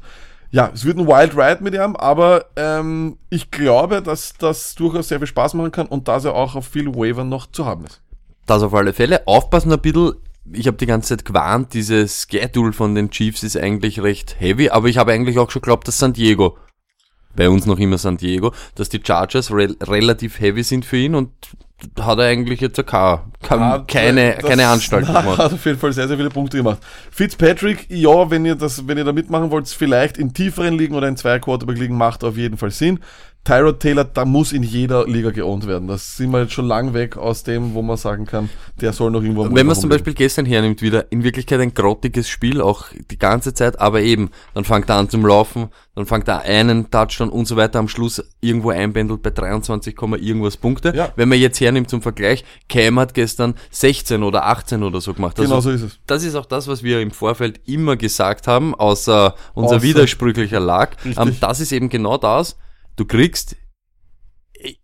[0.52, 5.08] Ja, es wird ein Wild Ride mit ihm, aber ähm, ich glaube, dass das durchaus
[5.08, 7.86] sehr viel Spaß machen kann und dass er auch auf viel Waiver noch zu haben
[7.86, 8.00] ist.
[8.46, 9.26] Das auf alle Fälle.
[9.26, 10.14] Aufpassen ein bisschen.
[10.52, 14.70] Ich habe die ganze Zeit gewarnt, dieses Schedule von den Chiefs ist eigentlich recht heavy,
[14.70, 16.56] aber ich habe eigentlich auch schon geglaubt, dass San Diego,
[17.36, 21.14] bei uns noch immer San Diego, dass die Chargers rel relativ heavy sind für ihn
[21.14, 21.30] und
[22.00, 25.38] hat er eigentlich jetzt keine, keine, keine, Das- keine Anstalt na, gemacht.
[25.38, 26.78] Hat auf jeden Fall sehr, sehr viele Punkte gemacht.
[27.10, 31.08] Fitzpatrick, ja, wenn ihr das, wenn ihr da mitmachen wollt, vielleicht in tieferen Ligen oder
[31.08, 33.00] in zwei Quarterback Ligen macht auf jeden Fall Sinn.
[33.42, 35.88] Tyrod Taylor, da muss in jeder Liga geohnt werden.
[35.88, 38.50] Das sind wir jetzt schon lang weg aus dem, wo man sagen kann,
[38.82, 41.72] der soll noch irgendwo Wenn man es zum Beispiel gestern hernimmt, wieder in Wirklichkeit ein
[41.72, 46.04] grottiges Spiel, auch die ganze Zeit, aber eben, dann fängt er an zum Laufen, dann
[46.04, 50.58] fängt er einen Touchdown und so weiter am Schluss irgendwo einbändelt bei 23, Komma irgendwas
[50.58, 50.92] Punkte.
[50.94, 51.08] Ja.
[51.16, 55.38] Wenn man jetzt hernimmt zum Vergleich, Cam hat gestern 16 oder 18 oder so gemacht.
[55.38, 55.98] Also Genau so ist es.
[56.06, 60.60] das ist auch das, was wir im Vorfeld immer gesagt haben, außer unser Außer- widersprüchlicher
[60.60, 60.96] Lag.
[61.04, 61.18] Richtig.
[61.18, 62.56] Ähm, das ist eben genau das.
[62.96, 63.56] Du kriegst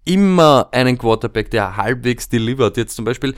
[0.05, 2.77] immer einen Quarterback, der halbwegs delivert.
[2.77, 3.35] Jetzt zum Beispiel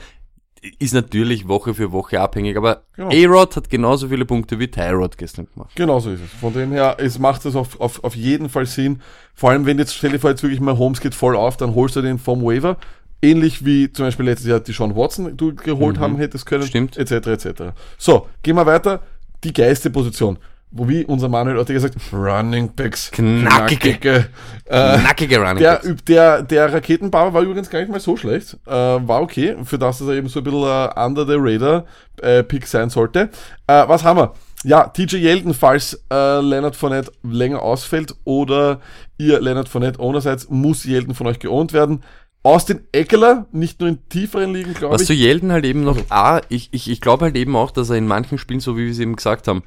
[0.77, 3.09] ist natürlich Woche für Woche abhängig, aber Genau.
[3.09, 5.71] A-Rod hat genauso viele Punkte wie Tyrod gestern gemacht.
[5.75, 6.29] Genau so ist es.
[6.39, 9.01] Von dem her, es macht es auf, auf, auf jeden Fall Sinn.
[9.33, 11.75] Vor allem, wenn jetzt, stell dir vor, jetzt wirklich mal Holmes geht voll auf, dann
[11.75, 12.77] holst du den vom Waiver.
[13.21, 16.63] Ähnlich wie zum Beispiel letztes Jahr die Sean Watson du geholt haben hättest können.
[16.63, 16.97] Stimmt.
[16.97, 17.11] Etc.
[17.27, 17.63] etc.
[17.97, 19.01] So, gehen wir weiter.
[19.43, 20.37] Die geilste Position.
[20.71, 23.09] Wo wie unser Manuel hat ja gesagt, Running Backs.
[23.09, 23.95] Knackige.
[23.97, 24.25] knackige,
[24.69, 26.03] Äh, Nackige Running der, Backs.
[26.07, 28.55] der, der Raketenbauer war übrigens gar nicht mal so schlecht.
[28.67, 31.85] Äh, war okay, für das, dass er eben so ein bisschen äh, under the radar
[32.21, 33.29] äh, Pick sein sollte.
[33.65, 34.33] Äh, was haben wir?
[34.63, 38.79] Ja, TJ Yeldon, falls äh, Leonard Fournette länger ausfällt oder
[39.17, 42.03] ihr Leonard Fournette Owner seid, muss Yeldon von euch geohnt werden.
[42.49, 45.07] Austin Eckler, nicht nur in tieferen Ligen, glaube Was ich.
[45.07, 47.97] zu Jelden halt eben noch, ah, ich, ich, ich glaube halt eben auch, dass er
[47.97, 49.61] in manchen Spielen, so wie wir es eben gesagt haben,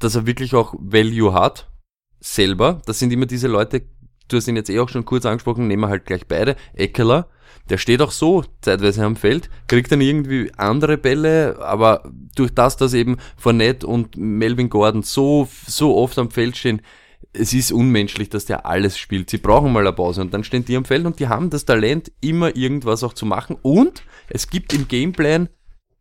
[0.00, 1.70] dass er wirklich auch Value hat.
[2.18, 3.82] selber, das sind immer diese Leute,
[4.26, 7.28] du hast ihn jetzt eh auch schon kurz angesprochen, nehmen wir halt gleich beide, Eckeler,
[7.70, 12.02] der steht auch so zeitweise am Feld, kriegt dann irgendwie andere Bälle, aber
[12.34, 16.82] durch das, dass eben Fournette und Melvin Gordon so, so oft am Feld stehen,
[17.32, 19.30] es ist unmenschlich, dass der alles spielt.
[19.30, 21.64] Sie brauchen mal eine Pause und dann stehen die am Feld und die haben das
[21.64, 25.48] Talent, immer irgendwas auch zu machen und es gibt im Gameplan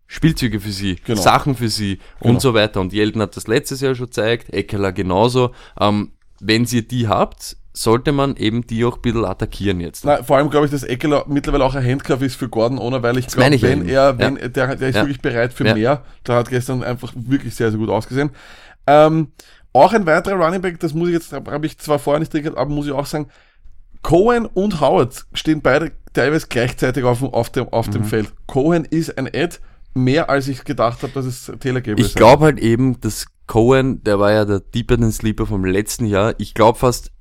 [0.10, 1.22] Spielzüge für sie, Genau.
[1.22, 2.36] Sachen für sie Genau.
[2.36, 2.80] und so weiter.
[2.80, 5.52] Und Jelden hat das letztes Jahr schon gezeigt, Eckeler genauso.
[5.80, 10.06] Ähm, wenn ihr die habt, sollte man eben die auch ein bisschen attackieren jetzt.
[10.06, 13.04] Nein, vor allem glaube ich, dass Eckler mittlerweile auch ein Handcuff ist für Gordon, ohne
[13.04, 13.90] weil ich glaube, wenn eben.
[13.90, 14.48] er, wenn Ja.
[14.48, 15.02] der, der ist Ja.
[15.02, 15.74] wirklich bereit für Ja.
[15.76, 16.04] mehr.
[16.26, 18.30] Der hat gestern einfach wirklich sehr, sehr gut ausgesehen.
[18.88, 19.34] Ähm,
[19.84, 22.56] auch ein weiterer Running Back, das muss ich jetzt, habe ich zwar vorher nicht drin,
[22.56, 23.28] aber muss ich auch sagen,
[24.04, 28.06] Cohen und Howard stehen beide teilweise gleichzeitig auf, dem- auf dem, auf dem Mhm.
[28.06, 28.34] Feld.
[28.46, 29.58] Cohen ist ein Ad,
[29.94, 34.04] mehr als ich gedacht habe, dass es Taylor Gabriel Ich glaube halt eben, dass Cohen,
[34.04, 37.12] der war ja der Deeper Than Sleeper vom letzten Jahr, ich glaube fast,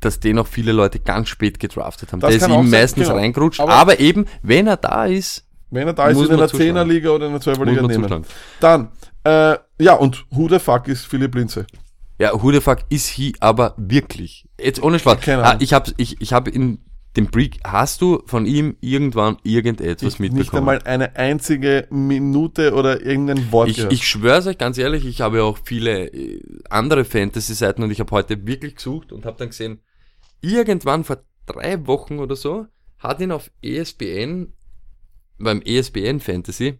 [0.00, 2.20] dass den auch viele Leute ganz spät gedraftet haben.
[2.20, 3.16] Das der ist ihm meistens genau.
[3.18, 6.76] reingerutscht, Aber- aber, eben, wenn er da ist, Wenn er da ist, in einer zuschlagen.
[6.76, 8.02] 10er Liga oder in einer 12er muss Liga man nehmen.
[8.02, 8.24] zuschlagen.
[8.60, 8.88] Dann,
[9.24, 11.66] äh, ja, und who the fuck ist Philipp Linze?
[12.18, 14.46] Ja, who the fuck is he aber wirklich?
[14.60, 15.20] Jetzt ohne Spaß.
[15.20, 15.62] Keine Ah, Ahnung.
[15.62, 16.78] ich habe ich, ich hab in
[17.16, 20.38] dem Brick, hast du von ihm irgendwann irgendetwas Ich mitbekommen?
[20.40, 23.92] nicht einmal eine einzige Minute oder irgendein Wort Ich, gehört.
[23.92, 28.00] ich schwöre euch ganz ehrlich, ich habe ja auch viele äh, andere Fantasy-Seiten und ich
[28.00, 29.80] habe heute wirklich gesucht und habe dann gesehen,
[30.40, 32.66] irgendwann vor drei Wochen oder so
[32.98, 34.52] hat ihn auf ESPN,
[35.38, 36.78] beim ESPN Fantasy,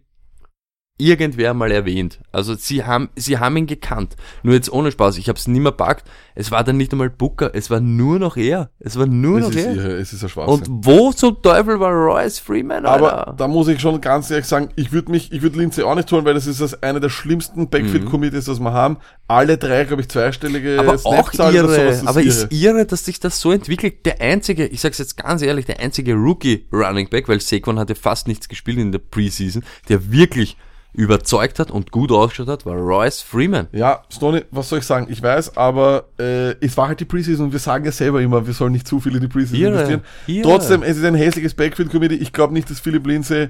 [0.97, 2.19] irgendwer mal erwähnt.
[2.31, 4.15] Also sie haben, sie haben ihn gekannt.
[4.43, 6.07] Nur jetzt ohne Spaß, ich habe es nicht mehr packt.
[6.35, 8.69] Es war dann nicht einmal Booker, es war nur noch er.
[8.79, 9.73] Es war nur es noch ist, er.
[9.75, 10.53] irre, es ist ein Schwachsinn.
[10.53, 13.25] Und wo zum Teufel war Royce Freeman, Alter?
[13.25, 15.95] aber da muss ich schon ganz ehrlich sagen, ich würde mich, ich würde Lindsay auch
[15.95, 18.97] nicht holen, weil das ist das eine der schlimmsten Backfield-Committees, das wir haben.
[19.27, 22.29] Alle drei, glaube ich, zweistellige aber auch irre, das aber irre.
[22.29, 24.05] ist irre, dass sich das so entwickelt.
[24.05, 27.95] Der einzige, ich sag's jetzt ganz ehrlich, der einzige Rookie Running Back, weil Saquon hatte
[27.95, 30.55] fast nichts gespielt in der Preseason, der wirklich
[30.93, 33.67] überzeugt hat und gut ausgeschaut hat, war Royce Freeman.
[33.71, 35.07] Ja, Stoney, was soll ich sagen?
[35.09, 38.45] Ich weiß, aber äh, es war halt die Preseason und wir sagen ja selber immer,
[38.45, 40.01] wir sollen nicht zu viel in die Preseason Irre, investieren.
[40.27, 40.43] irre.
[40.43, 42.15] Trotzdem, es ist ein hässliches Backfield-Committee.
[42.15, 43.49] Ich glaube nicht, dass Philipp Lindsay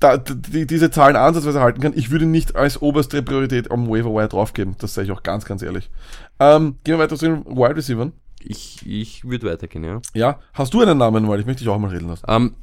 [0.00, 1.92] da, die, diese Zahlen ansatzweise halten kann.
[1.94, 4.74] Ich würde nicht als oberste Priorität am Waiver Wire draufgeben.
[4.78, 5.90] Das sage ich auch ganz, ganz ehrlich.
[6.40, 8.08] Ähm, gehen wir weiter zu den Wide Receivers.
[8.40, 10.00] Ich, ich würde weitergehen, ja.
[10.14, 12.24] Ja, hast du einen Namen, weil ich möchte dich auch mal reden lassen.
[12.28, 12.54] Ähm,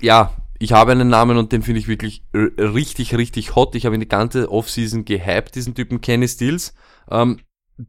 [0.00, 0.32] ja,
[0.62, 3.74] ich habe einen Namen und den finde ich wirklich richtig, richtig hot.
[3.74, 6.72] Ich habe ihn die ganze Offseason gehypt, diesen Typen Kenny Stills.
[7.10, 7.40] Ähm,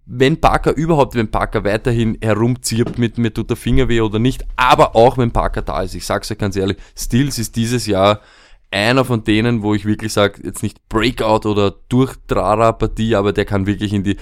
[0.07, 4.43] wenn Parker überhaupt, wenn Parker weiterhin herumzirbt mit mir tut der Finger weh oder nicht,
[4.55, 8.21] aber auch wenn Parker da ist, ich sag's euch ganz ehrlich, Stills ist dieses Jahr
[8.71, 13.67] einer von denen, wo ich wirklich sage, jetzt nicht Breakout oder Durchtrarer-Partie, aber der kann
[13.67, 14.17] wirklich in die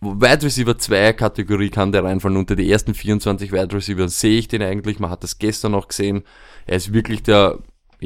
[0.00, 2.38] Wide Receiver 2 Kategorie kann der reinfallen.
[2.38, 5.00] Unter die ersten 24 Wide Receiver sehe ich den eigentlich.
[5.00, 6.24] Man hat das gestern noch gesehen.
[6.66, 7.58] Er ist wirklich der,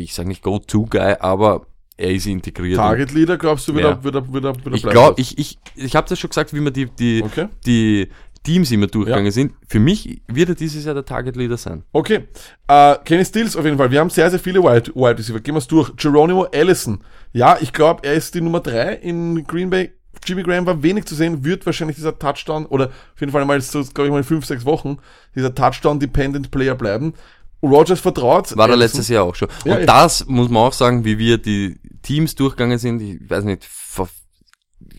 [0.02, 2.76] ich sage nicht Go-To-Guy, aber er ist integriert.
[2.76, 3.90] Target Leader, glaubst du, wird Ja.
[3.92, 6.30] er, wird er, wird er, wird er ich glaube, ich, ich, ich habe das schon
[6.30, 7.48] gesagt, wie wir die, die, Okay.
[7.66, 8.08] die
[8.44, 9.32] Teams immer durchgegangen Ja.
[9.32, 9.52] sind.
[9.66, 11.82] Für mich wird er dieses Jahr der Target Leader sein.
[11.92, 12.28] Okay.
[12.68, 13.90] Äh, Kenny Stills auf jeden Fall.
[13.90, 15.40] Wir haben sehr, sehr viele Wide, Wide Receiver.
[15.40, 15.94] Gehen wir es durch.
[15.96, 17.02] Geronimo Allison.
[17.32, 19.92] Ja, ich glaube, er ist die Nummer drei in Green Bay.
[20.24, 23.60] Jimmy Graham war wenig zu sehen, wird wahrscheinlich dieser Touchdown oder auf jeden Fall mal
[23.60, 24.98] so, glaube ich mal in fünf, sechs Wochen
[25.36, 27.14] dieser Touchdown-Dependent Player bleiben.
[27.62, 28.56] Rogers vertraut.
[28.56, 29.48] War er letztes Jahr auch schon.
[29.64, 33.02] Ja, Und das muss man auch sagen, wie wir die Teams durchgegangen sind.
[33.02, 33.68] Ich weiß nicht,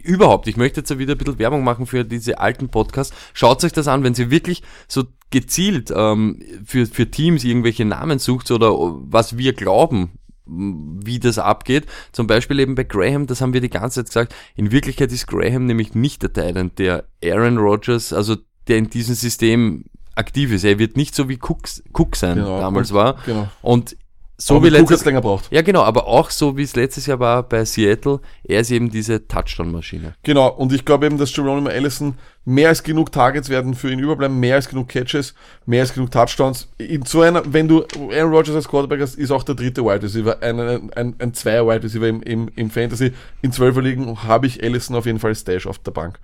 [0.03, 0.47] überhaupt.
[0.47, 3.16] Ich möchte jetzt wieder ein bisschen Werbung machen für diese alten Podcasts.
[3.34, 8.20] Schaut euch das an, wenn ihr wirklich so gezielt ähm, für, für Teams irgendwelche Namen
[8.20, 10.12] sucht oder was wir glauben,
[10.45, 11.86] wie das abgeht.
[12.12, 14.36] Zum Beispiel eben bei Graham, das haben wir die ganze Zeit gesagt.
[14.55, 18.38] In Wirklichkeit ist Graham nämlich nicht der Thailand, der Aaron Rodgers, also
[18.68, 19.86] der in diesem System
[20.20, 20.63] aktiv ist.
[20.63, 21.61] Er wird nicht so wie Cook,
[21.97, 22.59] Cook sein, Genau.
[22.59, 23.15] damals war.
[23.26, 23.47] Genau.
[23.61, 23.95] Und
[24.41, 25.51] so Aber wie letztes länger braucht.
[25.51, 28.89] ja, genau, aber auch so wie es letztes Jahr war bei Seattle, er ist eben
[28.89, 30.13] diese Touchdown-Maschine.
[30.23, 32.15] Genau, und ich glaube eben, dass Geronimo Allison
[32.45, 35.35] mehr als genug Targets werden für ihn überbleiben, mehr als genug Catches,
[35.65, 36.67] mehr als genug Touchdowns.
[36.77, 40.01] In so einer, wenn du Aaron Rodgers als Quarterback hast, ist auch der dritte Wide
[40.01, 43.11] Receiver, ein, ein, ein, ein Zweier Wide Receiver im, im, im Fantasy.
[43.41, 46.17] In zwölfer Ligen habe ich Allison auf jeden Fall Stash auf der Bank.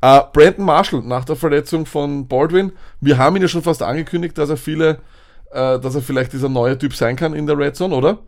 [0.00, 4.36] Äh, Brandon Marshall, nach der Verletzung von Baldwin, wir haben ihn ja schon fast angekündigt,
[4.36, 4.98] dass er viele,
[5.50, 8.18] äh, dass er vielleicht dieser neue Typ sein kann in der Red Zone, oder?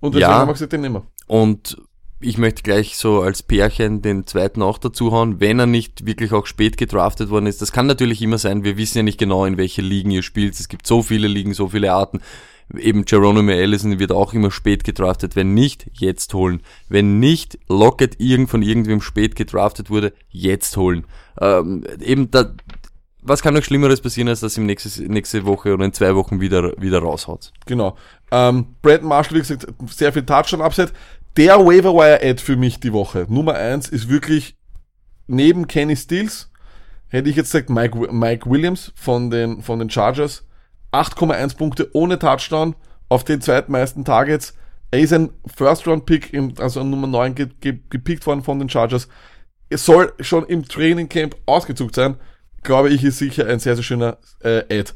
[0.00, 0.38] Und deswegen Ja.
[0.38, 1.02] haben wir gesagt, den nehmen wir.
[1.26, 1.76] Und
[2.22, 6.32] ich möchte gleich so als Pärchen den zweiten auch dazu hauen, wenn er nicht wirklich
[6.32, 7.62] auch spät gedraftet worden ist.
[7.62, 10.58] Das kann natürlich immer sein, wir wissen ja nicht genau, in welche Ligen ihr spielt.
[10.58, 12.20] Es gibt so viele Ligen, so viele Arten.
[12.78, 15.34] Eben Geronimo Allison wird auch immer spät gedraftet.
[15.34, 16.62] Wenn nicht, jetzt holen.
[16.88, 21.04] Wenn nicht Lockett irgend von irgendwem spät gedraftet wurde, jetzt holen.
[21.40, 22.52] Ähm, eben da,
[23.22, 26.40] was kann noch Schlimmeres passieren, als dass ihm nächste, nächste Woche oder in zwei Wochen
[26.40, 27.52] wieder, wieder raushaut?
[27.66, 27.96] Genau.
[28.30, 30.92] Ähm, Brandon Marshall, wie gesagt, sehr viel Touchdown-Upside.
[31.36, 34.56] Der Waiver-Wire-Ad für mich die Woche, Nummer eins, ist wirklich
[35.26, 36.50] neben Kenny Stills,
[37.08, 40.46] hätte ich jetzt gesagt Mike, Mike Williams von den, von den Chargers.
[40.92, 42.74] 8,1 Punkte ohne Touchdown
[43.08, 44.54] auf den zweitmeisten Targets.
[44.90, 49.08] Er ist ein First-Round-Pick, also Nummer 9 ge ge gepickt worden von den Chargers.
[49.68, 52.16] Es soll schon im Training Camp ausgezuckt sein.
[52.62, 54.92] Glaube ich, ist sicher ein sehr, sehr schöner äh, Ad.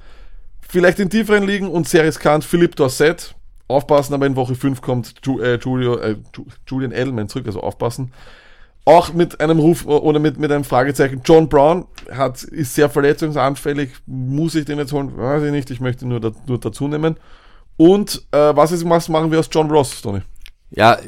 [0.61, 3.35] Vielleicht in tieferen Ligen und sehr riskant Philipp Dorset.
[3.67, 7.61] Aufpassen, aber in Woche 5 kommt Ju äh, Julio, äh, Ju Julian Edelman zurück, also
[7.61, 8.13] aufpassen.
[8.85, 11.23] Auch mit einem Ruf oder mit, mit einem Fragezeichen.
[11.25, 13.93] John Brown hat, ist sehr verletzungsanfällig.
[14.05, 15.17] Muss ich den jetzt holen?
[15.17, 15.71] Weiß ich nicht.
[15.71, 17.17] Ich möchte nur, da, nur dazu nehmen.
[17.79, 20.21] Und äh, was, ist, was machen wir aus John Ross, Tony?
[20.71, 20.99] Ja,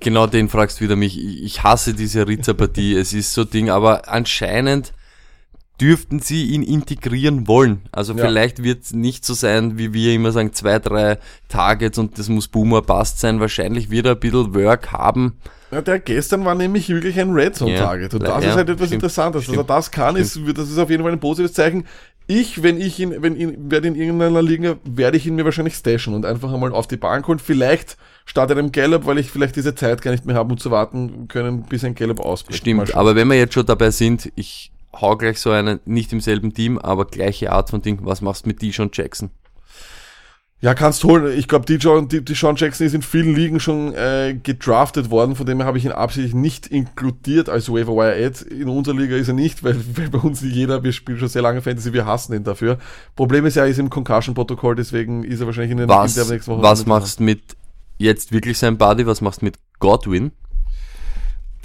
[0.00, 1.18] genau den fragst wieder mich.
[1.22, 2.94] Ich hasse diese Rizza-Partie.
[2.94, 4.92] es ist so Ding, aber anscheinend
[5.80, 7.82] dürften sie ihn integrieren wollen.
[7.92, 8.24] Also Ja.
[8.24, 12.28] vielleicht wird es nicht so sein, wie wir immer sagen, zwei, drei Targets und das
[12.28, 13.40] muss Boomer passt sein.
[13.40, 15.36] Wahrscheinlich wird er ein bisschen Work haben.
[15.70, 18.14] Ja, der gestern war nämlich wirklich ein Red Zone Ja, Target.
[18.14, 19.42] Und das ja, ist halt etwas stimmt, Interessantes.
[19.42, 21.84] Dass er stimmt, das kann, ist, das ist auf jeden Fall ein positives Zeichen.
[22.28, 25.76] Ich, wenn ich ihn, wenn ihn, werde in irgendeiner Liga, werde ich ihn mir wahrscheinlich
[25.76, 27.38] stashen und einfach einmal auf die Bank holen.
[27.38, 30.72] Vielleicht statt einem Gallup, weil ich vielleicht diese Zeit gar nicht mehr habe, um zu
[30.72, 32.58] warten können, bis ein Gallup ausbricht.
[32.58, 36.20] Stimmt, aber wenn wir jetzt schon dabei sind, ich hau gleich so einen, nicht im
[36.20, 38.00] selben Team, aber gleiche Art von Ding.
[38.02, 39.30] Was machst du mit Dijon Jackson?
[40.60, 41.36] Ja, kannst holen.
[41.36, 45.10] Ich glaube, die John, die, die Sean Jackson ist in vielen Ligen schon äh, gedraftet
[45.10, 48.42] worden, von dem her habe ich ihn absichtlich nicht inkludiert als Waiver Wire Ad.
[48.48, 51.42] In unserer Liga ist er nicht, weil, weil bei uns jeder, wir spielen schon sehr
[51.42, 52.78] lange Fantasy, wir hassen ihn dafür.
[53.16, 56.24] Problem ist ja, er ist im Concussion-Protokoll, deswegen ist er wahrscheinlich in den Was, in
[56.24, 57.42] der nächsten Woche was nicht machst du mit
[57.98, 59.06] jetzt wirklich sein Buddy?
[59.06, 60.32] Was machst du mit Godwin?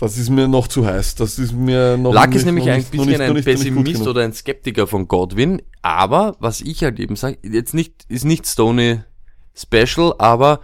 [0.01, 1.15] Das ist mir noch zu heiß.
[1.15, 4.21] Das ist mir noch Luck nicht, ist nämlich ein bisschen nicht- ein nicht- Pessimist oder
[4.23, 8.99] ein Skeptiker von Godwin, aber was ich halt eben sage, jetzt nicht, ist nicht Stoney
[9.55, 10.59] Special, aber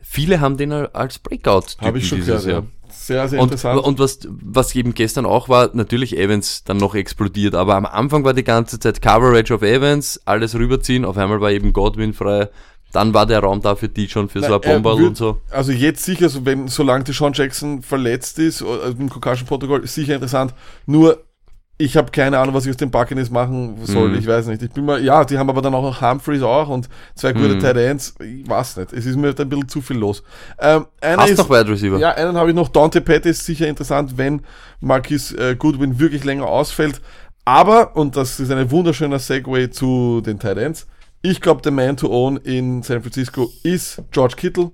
[0.00, 2.60] viele haben den als Breakout Habe ich schon dieses gehört, Jahr.
[2.62, 2.66] ja.
[2.88, 3.82] Sehr, sehr Und, interessant.
[3.84, 8.24] und was, was eben gestern auch war, natürlich Evans dann noch explodiert, aber am Anfang
[8.24, 12.48] war die ganze Zeit Coverage auf Evans, alles rüberziehen, auf einmal war eben Godwin frei,
[12.92, 15.16] dann war der Raum da für die schon für so ein Nein, er Bomberl und
[15.16, 15.40] so.
[15.50, 20.14] Also jetzt sicher, so wenn, solange die Sean Jackson verletzt ist, also im Concussion-Protokoll, sicher
[20.14, 20.54] interessant.
[20.86, 21.22] Nur,
[21.78, 24.08] ich habe keine Ahnung, was ich aus den Buccaneers machen soll.
[24.08, 24.18] Mhm.
[24.18, 24.62] Ich weiß nicht.
[24.62, 27.56] Ich bin mal, ja, die haben aber dann auch noch Humphreys auch und zwei gute
[27.56, 27.60] Mhm.
[27.60, 28.14] Tight Ends.
[28.18, 28.94] Ich weiß nicht.
[28.94, 30.22] Es ist mir ein bisschen zu viel los.
[30.58, 31.98] Ähm, einer Hast ist, noch Wide Receiver?
[31.98, 32.68] ja, einen habe ich noch.
[32.68, 34.40] Dante Petty ist sicher interessant, wenn
[34.80, 37.02] Marquis äh, Goodwin wirklich länger ausfällt.
[37.44, 40.86] Aber, und das ist ein wunderschöner Segway zu den Tight Ends,
[41.30, 44.70] ich glaube, der Man to Own in San Francisco ist George Kittle.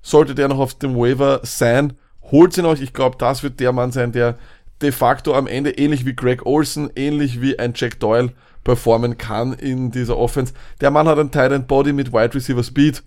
[0.00, 1.92] Sollte der noch auf dem Waiver sein,
[2.22, 2.80] holt ihn euch.
[2.80, 4.38] Ich glaube, das wird der Mann sein, der
[4.80, 8.32] de facto am Ende ähnlich wie Greg Olsen, ähnlich wie ein Jack Doyle
[8.64, 10.54] performen kann in dieser Offense.
[10.80, 13.02] Der Mann hat ein Tight End Body mit Wide Receiver Speed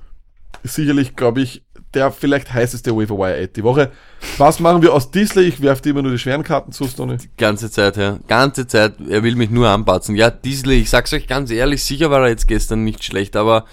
[0.64, 1.64] sicherlich, glaube ich,
[1.94, 3.92] der vielleicht heißeste Waiver Wire Ad die Woche.
[4.38, 5.46] Was machen wir aus Disley?
[5.46, 7.18] Ich werfe dir immer nur die schweren Karten zu, Stoney.
[7.38, 8.20] Ganze Zeit, ja.
[8.28, 10.16] Ganze Zeit, er will mich nur anpatzen.
[10.16, 13.66] Ja, Diesel, ich sag's euch ganz ehrlich, sicher war er jetzt gestern nicht schlecht, aber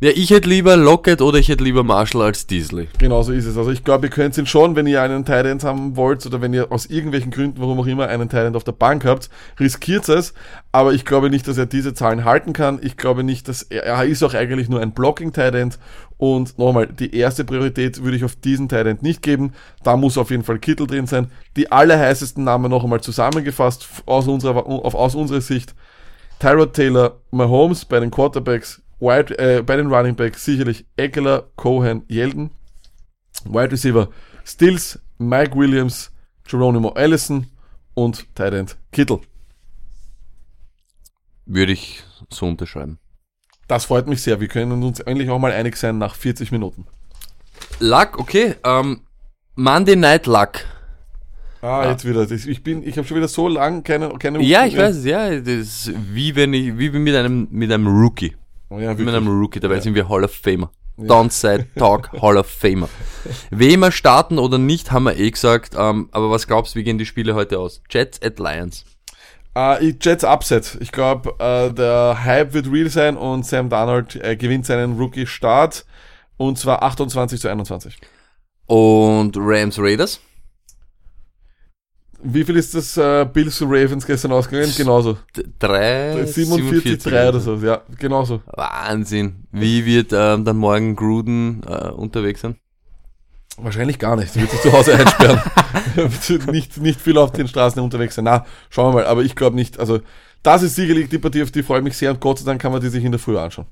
[0.00, 2.88] ja, ich hätte lieber Lockett oder ich hätte lieber Marshall als Diesel.
[2.98, 3.56] Genau so ist es.
[3.56, 6.42] Also ich glaube, ihr könnt ihn schon, wenn ihr einen Tight End haben wollt oder
[6.42, 9.30] wenn ihr aus irgendwelchen Gründen, warum auch immer, einen Tight End auf der Bank habt,
[9.58, 10.34] riskiert es.
[10.72, 12.80] Aber ich glaube nicht, dass er diese Zahlen halten kann.
[12.82, 15.78] Ich glaube nicht, dass er, er ist auch eigentlich nur ein Blocking Tight End.
[16.16, 19.52] Und nochmal, die erste Priorität würde ich auf diesen End nicht geben.
[19.82, 21.30] Da muss auf jeden Fall Kittel drin sein.
[21.56, 25.74] Die allerheißesten Namen noch einmal zusammengefasst aus unserer, aus unserer Sicht.
[26.38, 32.02] Tyrod Taylor, Mahomes bei den Quarterbacks, Wide, äh, bei den Running Backs sicherlich Eckler, Cohen,
[32.08, 32.50] Yeldon.
[33.44, 34.08] Wide Receiver
[34.44, 36.12] Stills, Mike Williams,
[36.44, 37.46] Geronimo Allison
[37.94, 39.20] und Tight Kittle.
[41.46, 42.98] Würde ich so unterschreiben.
[43.68, 44.40] Das freut mich sehr.
[44.40, 46.86] Wir können uns endlich auch mal einig sein nach 40 Minuten.
[47.80, 48.54] Luck, okay.
[48.64, 49.00] Ähm,
[49.56, 50.60] Monday Night Luck.
[51.62, 51.90] Ah, Ja.
[51.92, 52.30] jetzt wieder.
[52.30, 54.42] Ich bin, ich habe schon wieder so lange keine, keine.
[54.42, 57.86] Ja, ich weiß, es, ja, das ist wie wenn ich, wie mit einem, mit einem
[57.86, 58.36] Rookie.
[58.68, 60.70] Oh, ja, Mit einem Rookie, dabei sind wir Hall of Famer.
[60.96, 62.88] Downside Talk Hall of Famer.
[63.50, 65.74] Wem wir starten oder nicht, haben wir eh gesagt.
[65.76, 67.82] Ähm, aber was glaubst du, wie gehen die Spiele heute aus?
[67.90, 68.84] Jets at Lions.
[69.56, 70.76] Äh, Jets Upset.
[70.80, 75.84] Ich glaube, äh, der Hype wird real sein und Sam Darnold äh, gewinnt seinen Rookie-Start.
[76.36, 77.96] Und zwar 28 zu 21.
[78.66, 80.20] Und Rams Raiders.
[82.26, 84.72] Wie viel ist das äh, Bills zu Ravens gestern ausgegangen?
[84.76, 85.18] Genauso.
[85.36, 87.54] D- Drei, 47, 3 oder so.
[87.56, 88.40] Ja, genauso.
[88.46, 89.46] Wahnsinn.
[89.52, 92.56] Wie wird ähm, dann morgen Gruden äh, unterwegs sein?
[93.56, 94.34] Wahrscheinlich gar nicht.
[94.36, 95.40] Wird sich zu Hause einsperren.
[96.50, 98.24] Nicht, nicht viel auf den Straßen unterwegs sein.
[98.24, 99.06] Na, schauen wir mal.
[99.06, 99.78] Aber ich glaube nicht.
[99.78, 100.00] Also,
[100.42, 102.10] das ist sicherlich die Partie, auf die freue ich mich sehr.
[102.10, 103.66] Und Gott sei Dank kann man die sich in der Früh anschauen.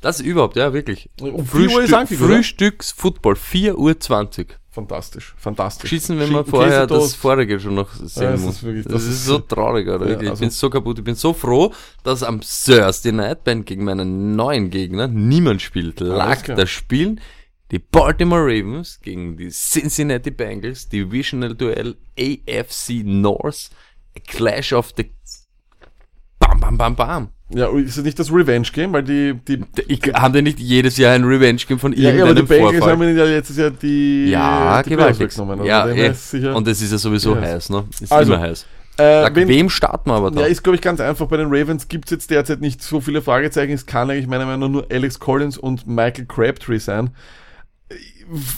[0.00, 1.10] Das überhaupt, ja, wirklich.
[1.20, 2.36] Um 4 Uhr ist angefangen, oder?
[2.36, 4.46] Frühstücks-Football, 4.20 Uhr.
[4.70, 5.90] Fantastisch, fantastisch.
[5.90, 8.54] Schießen, wenn man vorher das vorige schon noch sehen Ja, das muss.
[8.56, 10.08] ist wirklich- das, das ist ist- so traurig, oder?
[10.08, 10.98] Ja, ich also- bin so kaputt.
[10.98, 11.72] Ich bin so froh,
[12.04, 15.98] dass am Thursday Night Band gegen meinen neuen Gegner niemand spielt.
[15.98, 17.20] Lag das Spielen
[17.70, 23.70] die Baltimore Ravens gegen die Cincinnati Bengals, Divisional Duell AFC North,
[24.16, 25.10] a Clash of the
[26.38, 27.28] Bam, bam, bam, bam.
[27.50, 28.92] Ja, ist es nicht das Revenge-Game?
[28.92, 32.34] Weil die, die, Ich, haben die nicht jedes Jahr ein Revenge-Game von ja, ja, aber
[32.34, 32.92] die irgendeinem Bengals Vorfall?
[32.92, 35.22] haben ja letztes Jahr die, ja, die gewaltig.
[35.38, 36.12] Also Ja, eh.
[36.12, 37.40] sicher, und es ist ja sowieso Ja.
[37.42, 37.84] heiß, ne?
[38.00, 38.66] Ist Also, immer heiß.
[38.98, 40.42] äh, Sag, wenn, wem starten wir aber da?
[40.42, 41.26] Ja, ist, glaube ich, ganz einfach.
[41.26, 43.72] Bei den Ravens gibt's jetzt derzeit nicht so viele Fragezeichen.
[43.72, 47.10] Es kann eigentlich meiner Meinung nach nur Alex Collins und Michael Crabtree sein.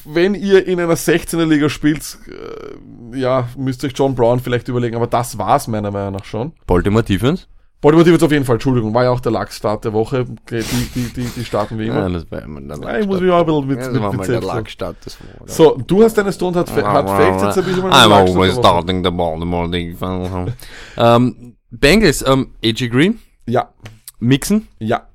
[0.05, 4.69] Wenn ihr in einer 16er Liga spielt, äh, ja, müsst ihr euch John Brown vielleicht
[4.69, 6.53] überlegen, aber das war's meiner Meinung nach schon.
[6.67, 7.47] Baltimore Defense?
[7.81, 10.27] Baltimore Devils auf jeden Fall, Entschuldigung, war ja auch der Lachsstart der Woche.
[10.51, 10.63] Die,
[10.95, 12.01] die, die, die starten wie immer.
[12.01, 14.21] Ja, das war immer der Ja, ich muss mich auch ein bisschen mit, das mit,
[14.21, 14.97] mit der Lackstart.
[15.03, 18.13] Das war So, du hast deine Stone Hard, Hard Facts, jetzt ein bisschen mal I'm
[18.13, 20.53] always starting the Baltimore Defense.
[20.99, 23.73] ähm, Bengals, ähm, AJ Green, Ja,
[24.19, 25.09] Mixon, ja.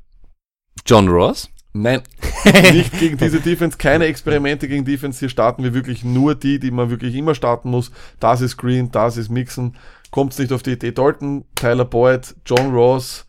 [0.88, 1.50] John Ross.
[1.78, 2.04] Nein,
[2.72, 5.20] nicht gegen diese Defense, keine Experimente gegen Defense.
[5.20, 7.92] Hier starten wir wirklich nur die, die man wirklich immer starten muss.
[8.22, 9.76] Das ist Green, das ist Mixon.
[10.10, 10.94] Kommt's nicht auf die Idee.
[10.94, 13.26] Dalton, Tyler Boyd, John Ross,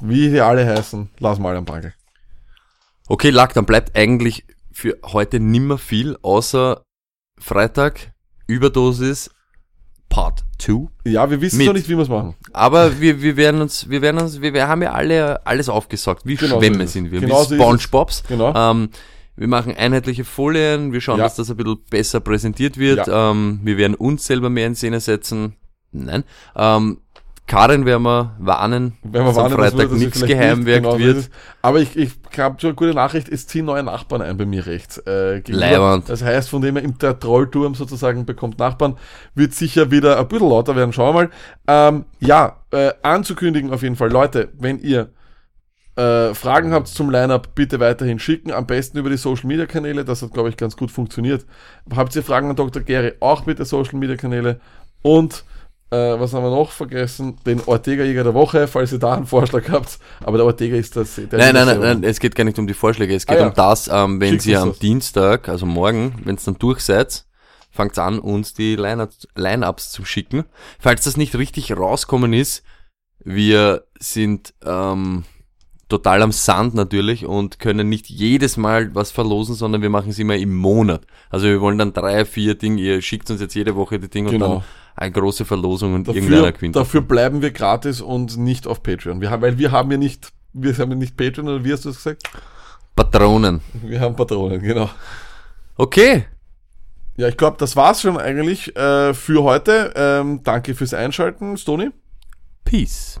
[0.00, 1.92] wie die alle heißen, lass mal am Bankel.
[3.08, 6.82] Okay, Lack, dann bleibt eigentlich für heute nimmer viel, außer
[7.38, 8.14] Freitag,
[8.46, 9.30] Überdosis,
[10.08, 10.88] Part 2.
[11.04, 11.66] Ja, wir wissen Mit.
[11.66, 12.34] noch nicht, wie wir es machen.
[12.52, 16.22] Aber wir, wir werden uns, wir werden uns, wir, wir haben ja alle alles aufgesaugt.
[16.24, 16.92] Wie Genau so Schwämme es.
[16.92, 17.58] sind wir, Genau so wie.
[17.58, 18.22] Spongebobs.
[18.28, 18.54] Genau.
[18.54, 18.88] Ähm,
[19.36, 21.24] wir machen einheitliche Folien, wir schauen, Ja.
[21.24, 23.06] dass das ein bisschen besser präsentiert wird.
[23.10, 25.56] Ähm, wir werden uns selber mehr in Szene setzen.
[25.92, 26.24] Nein.
[26.54, 26.98] Ähm,
[27.46, 30.36] Karin werden wir warnen, Wenn wir am warnen, dass Freitag nichts nicht,
[30.66, 31.16] genau wird.
[31.18, 31.30] ist.
[31.62, 34.66] Aber ich, ich habe schon eine gute Nachricht, es ziehen neue Nachbarn ein bei mir
[34.66, 34.98] rechts.
[34.98, 38.96] Äh, das heißt, von dem her, im- Trollturm sozusagen bekommt Nachbarn,
[39.36, 40.92] wird sicher wieder ein bisschen lauter werden.
[40.92, 41.30] Schauen wir mal.
[41.68, 44.10] Ähm, ja, äh, anzukündigen auf jeden Fall.
[44.10, 45.10] Leute, wenn ihr
[45.94, 48.50] äh, Fragen habt zum Lineup, bitte weiterhin schicken.
[48.52, 50.04] Am besten über die Social Media Kanäle.
[50.04, 51.46] Das hat, glaube ich, ganz gut funktioniert.
[51.94, 52.82] Habt ihr Fragen an Dr.
[52.82, 53.12] Gary?
[53.20, 54.60] Auch bitte Social Media Kanäle.
[55.02, 55.44] Und
[55.90, 57.36] äh, was haben wir noch vergessen?
[57.46, 59.98] Den Ortega-Jäger der Woche, falls ihr da einen Vorschlag habt.
[60.24, 61.14] Aber der Ortega ist das.
[61.16, 63.14] Der Nein, nein, nein, nein, es geht gar nicht um die Vorschläge.
[63.14, 63.46] Es geht Ah, ja.
[63.48, 64.78] um das, ähm, wenn Schickt ihr am das.
[64.80, 67.24] Dienstag, also morgen, wenn es dann durch seid,
[67.70, 70.44] fangt an, uns die Line-Ups zu schicken.
[70.78, 72.62] Falls das nicht richtig rauskommen ist,
[73.22, 75.24] wir sind ähm,
[75.88, 80.18] total am Sand natürlich und können nicht jedes Mal was verlosen, sondern wir machen es
[80.18, 81.02] immer im Monat.
[81.30, 84.30] Also wir wollen dann drei, vier Dinge, ihr schickt uns jetzt jede Woche die Dinge
[84.30, 84.46] Genau.
[84.46, 84.64] und dann
[84.96, 86.76] eine große Verlosung und irgendeiner Dafür, gewinnt.
[86.76, 89.20] dafür bleiben wir gratis und nicht auf Patreon.
[89.20, 91.84] Wir haben, weil wir haben ja nicht, wir haben ja nicht Patreon, oder wie hast
[91.84, 92.22] du es gesagt?
[92.94, 93.60] Patronen.
[93.82, 94.88] Wir haben Patronen, genau.
[95.76, 96.24] Okay.
[97.18, 99.92] Ja, ich glaube, das war's schon eigentlich äh, für heute.
[99.94, 101.90] Ähm, danke fürs Einschalten, Stony.
[102.64, 103.20] Peace.